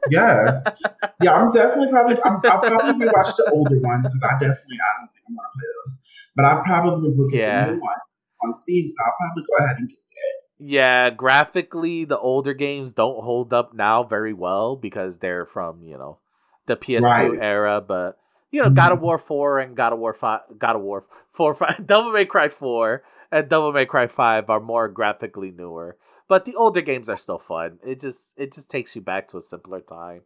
yes. 0.09 0.65
Yeah, 1.19 1.31
I'm 1.33 1.49
definitely 1.49 1.88
probably 1.89 2.15
I'm, 2.23 2.33
I'll 2.33 2.59
probably 2.59 3.07
rewatch 3.07 3.35
the 3.38 3.49
older 3.51 3.79
ones 3.79 4.03
because 4.03 4.21
I 4.21 4.33
definitely 4.33 4.77
I 4.77 5.01
don't 5.01 5.11
think 5.11 5.25
I'm 5.27 5.35
gonna 5.35 5.49
play 5.55 5.67
those. 5.81 6.03
But 6.35 6.45
I 6.45 6.61
probably 6.63 7.11
will 7.11 7.27
get 7.27 7.39
yeah. 7.39 7.65
the 7.65 7.71
new 7.71 7.81
one 7.81 7.95
on 8.43 8.53
Steam, 8.53 8.88
so 8.88 8.95
I'll 9.03 9.13
probably 9.17 9.43
go 9.43 9.65
ahead 9.65 9.77
and 9.79 9.89
get 9.89 9.97
that. 9.97 10.63
Yeah, 10.63 11.09
graphically 11.09 12.05
the 12.05 12.19
older 12.19 12.53
games 12.53 12.91
don't 12.91 13.23
hold 13.23 13.51
up 13.51 13.73
now 13.73 14.03
very 14.03 14.33
well 14.33 14.75
because 14.75 15.15
they're 15.19 15.47
from, 15.47 15.81
you 15.81 15.97
know, 15.97 16.19
the 16.67 16.75
PS2 16.75 17.01
right. 17.01 17.31
era, 17.41 17.81
but 17.81 18.19
you 18.52 18.62
know. 18.62 18.70
God 18.70 18.91
of 18.91 19.02
War 19.02 19.18
4 19.18 19.60
and 19.60 19.76
God 19.76 19.93
of 19.93 20.00
War 20.00 20.14
5 20.14 20.41
God 20.60 20.76
of 20.76 20.82
War 20.82 21.06
4 21.36 21.56
5 21.56 21.70
Devil 21.88 22.12
May 22.12 22.26
Cry 22.26 22.50
4 22.50 23.04
and 23.32 23.50
Devil 23.50 23.74
May 23.74 23.86
Cry 23.86 24.08
5 24.08 24.50
are 24.50 24.60
more 24.60 24.88
graphically 24.88 25.52
newer. 25.52 25.98
But 26.30 26.45
the 26.45 26.56
older 26.56 26.82
games 26.82 27.08
are 27.08 27.18
still 27.18 27.41
fun. 27.48 27.80
It 27.86 28.02
just 28.02 28.20
it 28.36 28.54
just 28.54 28.70
takes 28.70 28.95
you 28.95 29.02
back 29.02 29.30
to 29.30 29.38
a 29.38 29.43
simpler 29.43 29.82
time. 29.82 30.22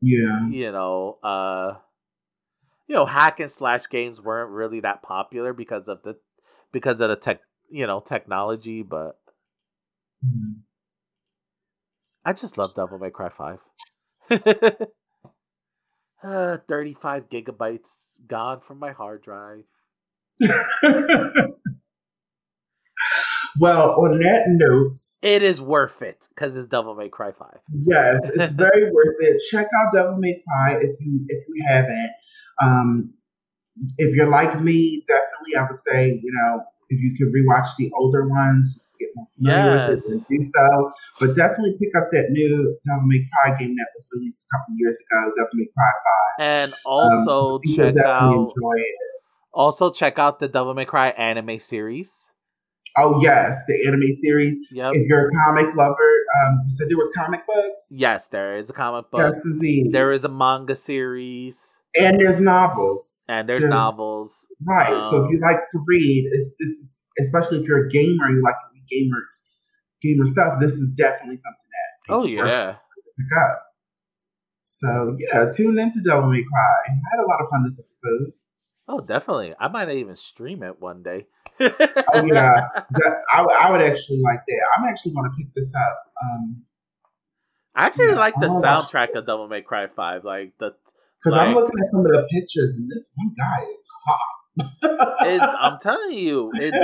Yeah. 0.00 0.48
You 0.48 0.72
know, 0.72 1.18
uh 1.22 1.74
you 2.86 2.94
know, 2.94 3.04
hack 3.04 3.40
and 3.40 3.50
slash 3.50 3.82
games 3.90 4.20
weren't 4.20 4.50
really 4.50 4.80
that 4.80 5.02
popular 5.02 5.52
because 5.52 5.88
of 5.88 6.02
the 6.02 6.16
because 6.72 7.00
of 7.00 7.08
the 7.08 7.16
tech 7.16 7.40
you 7.70 7.86
know, 7.86 8.00
technology, 8.00 8.82
but 8.82 9.18
mm-hmm. 10.24 10.60
I 12.24 12.32
just 12.32 12.58
love 12.58 12.74
Devil 12.74 12.98
May 12.98 13.10
Cry 13.10 13.28
5. 13.28 13.58
uh, 16.22 16.58
35 16.68 17.28
gigabytes 17.30 17.88
gone 18.26 18.60
from 18.66 18.78
my 18.78 18.92
hard 18.92 19.22
drive. 19.22 19.64
Well, 23.60 23.90
on 24.00 24.18
that 24.20 24.44
note, 24.46 24.94
it 25.22 25.42
is 25.42 25.60
worth 25.60 26.00
it 26.00 26.18
because 26.28 26.54
it's 26.56 26.68
Devil 26.68 26.94
May 26.94 27.08
Cry 27.08 27.32
Five. 27.32 27.58
yes, 27.86 28.30
it's 28.34 28.52
very 28.52 28.90
worth 28.92 29.16
it. 29.18 29.42
Check 29.50 29.66
out 29.80 29.92
Devil 29.92 30.16
May 30.18 30.40
Cry 30.46 30.78
if 30.80 30.94
you 31.00 31.24
if 31.28 31.42
you 31.48 31.64
haven't. 31.66 32.10
Um, 32.62 33.14
if 33.96 34.14
you're 34.14 34.28
like 34.28 34.60
me, 34.60 35.02
definitely 35.06 35.56
I 35.56 35.62
would 35.62 35.74
say 35.74 36.20
you 36.22 36.32
know 36.32 36.62
if 36.88 37.00
you 37.00 37.14
could 37.16 37.32
rewatch 37.34 37.68
the 37.76 37.90
older 37.98 38.26
ones, 38.26 38.74
just 38.74 38.98
get 38.98 39.08
more 39.14 39.26
familiar 39.36 39.76
yes. 39.76 39.90
with 39.90 40.04
it 40.04 40.10
and 40.10 40.26
do 40.28 40.42
so. 40.42 40.90
But 41.20 41.34
definitely 41.34 41.76
pick 41.78 41.94
up 41.96 42.08
that 42.12 42.30
new 42.30 42.78
Devil 42.86 43.06
May 43.06 43.26
Cry 43.32 43.58
game 43.58 43.74
that 43.76 43.88
was 43.94 44.08
released 44.12 44.46
a 44.46 44.56
couple 44.56 44.74
years 44.76 44.98
ago, 45.10 45.32
Devil 45.36 45.50
May 45.54 45.66
Cry 45.76 45.92
Five, 46.06 46.64
and 46.64 46.74
also 46.86 47.56
um, 47.56 47.60
check 47.76 47.94
out. 48.04 48.52
Also 49.52 49.90
check 49.90 50.18
out 50.18 50.40
the 50.40 50.48
Devil 50.48 50.74
May 50.74 50.84
Cry 50.84 51.08
anime 51.10 51.58
series. 51.58 52.10
Oh 52.96 53.20
yes, 53.22 53.64
the 53.66 53.86
anime 53.86 54.10
series. 54.12 54.58
Yep. 54.72 54.92
If 54.94 55.06
you're 55.08 55.28
a 55.28 55.30
comic 55.44 55.74
lover, 55.76 56.24
um, 56.42 56.60
you 56.64 56.70
said 56.70 56.88
there 56.88 56.96
was 56.96 57.10
comic 57.14 57.46
books. 57.46 57.88
Yes, 57.92 58.28
there 58.28 58.56
is 58.56 58.70
a 58.70 58.72
comic 58.72 59.10
book. 59.10 59.20
Yes, 59.20 59.44
indeed. 59.44 59.92
There 59.92 60.12
is 60.12 60.24
a 60.24 60.28
manga 60.28 60.74
series. 60.74 61.58
And 61.96 62.20
there's 62.20 62.40
novels. 62.40 63.22
And 63.28 63.48
there's, 63.48 63.62
there's 63.62 63.70
novels. 63.70 64.32
Right. 64.64 64.92
Um, 64.92 65.00
so 65.00 65.16
if 65.16 65.26
um, 65.26 65.32
you 65.32 65.40
like 65.40 65.62
to 65.62 65.78
read, 65.86 66.28
it's 66.30 66.54
this 66.58 66.68
is 66.68 67.00
especially 67.20 67.60
if 67.60 67.66
you're 67.66 67.86
a 67.86 67.88
gamer, 67.88 68.28
you 68.30 68.42
like 68.42 68.54
to 68.54 68.74
read 68.74 68.84
gamer 68.88 69.24
gamer 70.02 70.26
stuff. 70.26 70.60
This 70.60 70.72
is 70.72 70.92
definitely 70.92 71.36
something 71.36 71.58
that 71.70 72.14
oh 72.14 72.24
yeah 72.24 72.76
pick 73.16 73.38
up. 73.38 73.62
So 74.62 75.16
yeah, 75.18 75.46
tune 75.48 75.78
into 75.78 76.00
Devil 76.04 76.30
May 76.30 76.42
Cry. 76.42 76.74
I 76.86 76.92
had 77.10 77.24
a 77.24 77.26
lot 77.26 77.40
of 77.40 77.48
fun 77.50 77.64
this 77.64 77.80
episode. 77.80 78.32
Oh, 78.90 79.00
definitely. 79.00 79.54
I 79.60 79.68
might 79.68 79.90
even 79.90 80.16
stream 80.16 80.62
it 80.62 80.80
one 80.80 81.02
day. 81.02 81.26
oh 81.60 82.24
yeah, 82.24 82.68
that, 82.90 83.22
I, 83.32 83.42
I 83.42 83.70
would 83.70 83.82
actually 83.82 84.20
like 84.20 84.40
that. 84.46 84.60
I'm 84.76 84.84
actually 84.88 85.12
going 85.12 85.30
to 85.30 85.36
pick 85.36 85.52
this 85.54 85.74
up. 85.74 85.98
Um, 86.22 86.62
I 87.74 87.86
actually 87.86 88.08
yeah, 88.08 88.14
like 88.14 88.34
the 88.40 88.48
soundtrack 88.48 89.16
of 89.16 89.26
Devil 89.26 89.48
May 89.48 89.62
Cry 89.62 89.86
Five, 89.94 90.24
like 90.24 90.52
the 90.58 90.70
because 91.22 91.36
like, 91.36 91.48
I'm 91.48 91.54
looking 91.54 91.78
at 91.80 91.90
some 91.90 92.00
of 92.00 92.06
the 92.06 92.26
pictures, 92.30 92.76
and 92.76 92.90
this 92.90 93.10
one 93.14 93.34
guy 93.36 93.62
is 93.62 93.82
hot. 94.06 94.38
it's, 95.26 95.44
I'm 95.60 95.78
telling 95.80 96.18
you, 96.18 96.50
it's, 96.54 96.76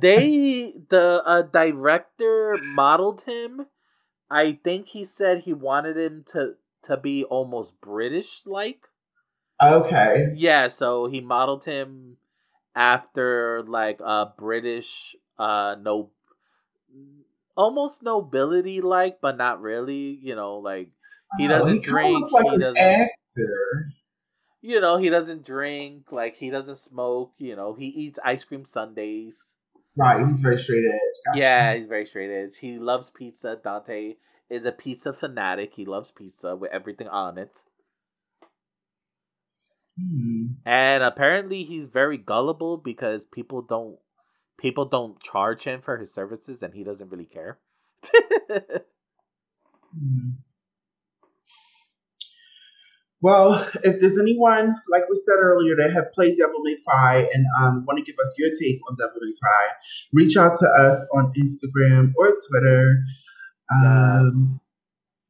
they 0.00 0.72
the 0.88 1.22
uh, 1.24 1.42
director 1.42 2.58
modeled 2.62 3.22
him. 3.22 3.66
I 4.30 4.58
think 4.62 4.86
he 4.88 5.04
said 5.04 5.40
he 5.40 5.52
wanted 5.52 5.96
him 5.96 6.24
to 6.32 6.54
to 6.86 6.96
be 6.96 7.24
almost 7.24 7.72
British 7.80 8.42
like. 8.46 8.80
Okay. 9.62 10.28
Yeah, 10.36 10.68
so 10.68 11.08
he 11.08 11.20
modeled 11.20 11.64
him 11.64 12.16
after 12.74 13.62
like 13.66 14.00
a 14.00 14.32
British 14.38 15.16
uh 15.38 15.74
no 15.80 16.10
almost 17.56 18.02
nobility 18.02 18.80
like, 18.80 19.20
but 19.20 19.36
not 19.36 19.60
really, 19.60 20.18
you 20.22 20.34
know, 20.34 20.56
like 20.58 20.90
he 21.38 21.46
doesn't 21.46 21.68
oh, 21.68 21.72
he 21.72 21.78
drink, 21.80 22.32
like 22.32 22.46
he 22.50 22.58
doesn't 22.58 23.10
actor. 23.30 23.92
You 24.62 24.80
know, 24.80 24.98
he 24.98 25.08
doesn't 25.08 25.44
drink, 25.44 26.12
like 26.12 26.36
he 26.36 26.50
doesn't 26.50 26.78
smoke, 26.78 27.32
you 27.38 27.56
know, 27.56 27.74
he 27.74 27.86
eats 27.86 28.18
ice 28.24 28.44
cream 28.44 28.64
sundaes. 28.64 29.34
Right, 29.96 30.26
he's 30.26 30.40
very 30.40 30.58
straight 30.58 30.84
edge. 30.84 31.00
Gotcha. 31.26 31.38
Yeah, 31.38 31.74
he's 31.76 31.88
very 31.88 32.06
straight 32.06 32.30
edge. 32.30 32.58
He 32.60 32.78
loves 32.78 33.10
pizza. 33.10 33.58
Dante 33.62 34.16
is 34.48 34.64
a 34.64 34.72
pizza 34.72 35.12
fanatic. 35.12 35.72
He 35.74 35.84
loves 35.86 36.12
pizza 36.12 36.54
with 36.56 36.70
everything 36.72 37.08
on 37.08 37.38
it. 37.38 37.52
Hmm. 39.98 40.46
And 40.64 41.02
apparently 41.02 41.64
he's 41.64 41.88
very 41.88 42.18
gullible 42.18 42.76
because 42.76 43.24
people 43.32 43.62
don't 43.62 43.98
people 44.58 44.84
don't 44.84 45.20
charge 45.20 45.64
him 45.64 45.80
for 45.82 45.96
his 45.96 46.12
services 46.12 46.58
and 46.62 46.74
he 46.74 46.84
doesn't 46.84 47.08
really 47.08 47.24
care. 47.24 47.58
hmm. 49.98 50.30
Well, 53.22 53.68
if 53.84 54.00
there's 54.00 54.18
anyone, 54.18 54.74
like 54.90 55.02
we 55.10 55.16
said 55.16 55.36
earlier, 55.38 55.76
that 55.76 55.92
have 55.92 56.12
played 56.14 56.38
Devil 56.38 56.60
May 56.62 56.76
Cry 56.86 57.28
and 57.32 57.44
um, 57.60 57.84
want 57.86 57.98
to 57.98 58.04
give 58.04 58.18
us 58.18 58.34
your 58.38 58.50
take 58.60 58.80
on 58.88 58.96
Devil 58.98 59.20
May 59.20 59.34
Cry, 59.40 59.68
reach 60.12 60.36
out 60.36 60.54
to 60.56 60.66
us 60.66 61.04
on 61.14 61.32
Instagram 61.38 62.12
or 62.16 62.34
Twitter. 62.48 63.02
Um, 63.72 64.60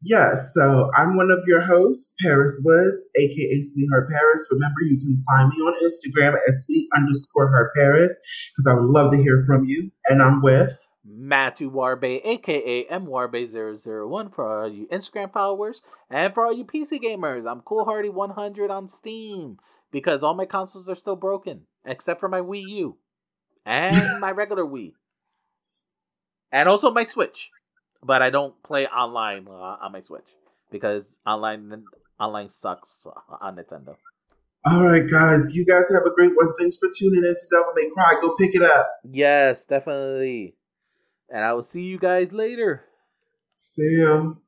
Yes, 0.02 0.54
so 0.54 0.90
I'm 0.96 1.14
one 1.14 1.30
of 1.30 1.40
your 1.46 1.60
hosts, 1.60 2.14
Paris 2.22 2.58
Woods, 2.64 3.04
aka 3.18 3.60
Sweetheart 3.60 4.08
Paris. 4.08 4.48
Remember, 4.50 4.80
you 4.80 4.98
can 4.98 5.22
find 5.30 5.50
me 5.50 5.56
on 5.56 5.74
Instagram 5.84 6.32
at 6.32 6.54
sweet 6.54 6.88
underscore 6.96 7.48
her 7.48 7.70
Paris 7.76 8.18
because 8.48 8.66
I 8.66 8.80
would 8.80 8.88
love 8.88 9.12
to 9.12 9.18
hear 9.18 9.42
from 9.46 9.66
you. 9.66 9.90
And 10.08 10.22
I'm 10.22 10.40
with 10.40 10.86
Matthew 11.12 11.70
Warbay, 11.70 12.20
aka 12.24 12.86
MWarbay001 12.86 14.34
for 14.34 14.62
all 14.62 14.68
you 14.68 14.86
Instagram 14.92 15.32
followers, 15.32 15.80
and 16.10 16.32
for 16.32 16.46
all 16.46 16.52
you 16.52 16.64
PC 16.64 17.02
gamers, 17.02 17.50
I'm 17.50 17.60
Cool 17.62 17.84
Hardy 17.84 18.08
100 18.08 18.70
on 18.70 18.88
Steam 18.88 19.58
because 19.90 20.22
all 20.22 20.34
my 20.34 20.46
consoles 20.46 20.88
are 20.88 20.96
still 20.96 21.16
broken 21.16 21.62
except 21.84 22.20
for 22.20 22.28
my 22.28 22.40
Wii 22.40 22.62
U 22.68 22.96
and 23.66 23.96
my 24.20 24.30
regular 24.30 24.64
Wii, 24.64 24.92
and 26.52 26.68
also 26.68 26.90
my 26.90 27.04
Switch. 27.04 27.50
But 28.02 28.22
I 28.22 28.30
don't 28.30 28.60
play 28.62 28.86
online 28.86 29.46
uh, 29.48 29.52
on 29.52 29.92
my 29.92 30.00
Switch 30.00 30.28
because 30.70 31.04
online 31.26 31.84
online 32.18 32.50
sucks 32.50 32.92
on 33.40 33.56
Nintendo. 33.56 33.96
All 34.64 34.84
right, 34.84 35.10
guys. 35.10 35.56
You 35.56 35.64
guys 35.64 35.90
have 35.90 36.04
a 36.04 36.14
great 36.14 36.32
one. 36.34 36.54
Thanks 36.58 36.76
for 36.76 36.90
tuning 36.94 37.24
in 37.24 37.34
to 37.34 37.42
Devil 37.50 37.72
May 37.74 37.88
Cry. 37.90 38.14
Go 38.20 38.34
pick 38.36 38.54
it 38.54 38.62
up. 38.62 38.90
Yes, 39.10 39.64
definitely. 39.64 40.54
And 41.30 41.44
I 41.44 41.52
will 41.54 41.62
see 41.62 41.82
you 41.82 41.98
guys 41.98 42.32
later. 42.32 42.84
See 43.56 43.82
you. 43.82 44.38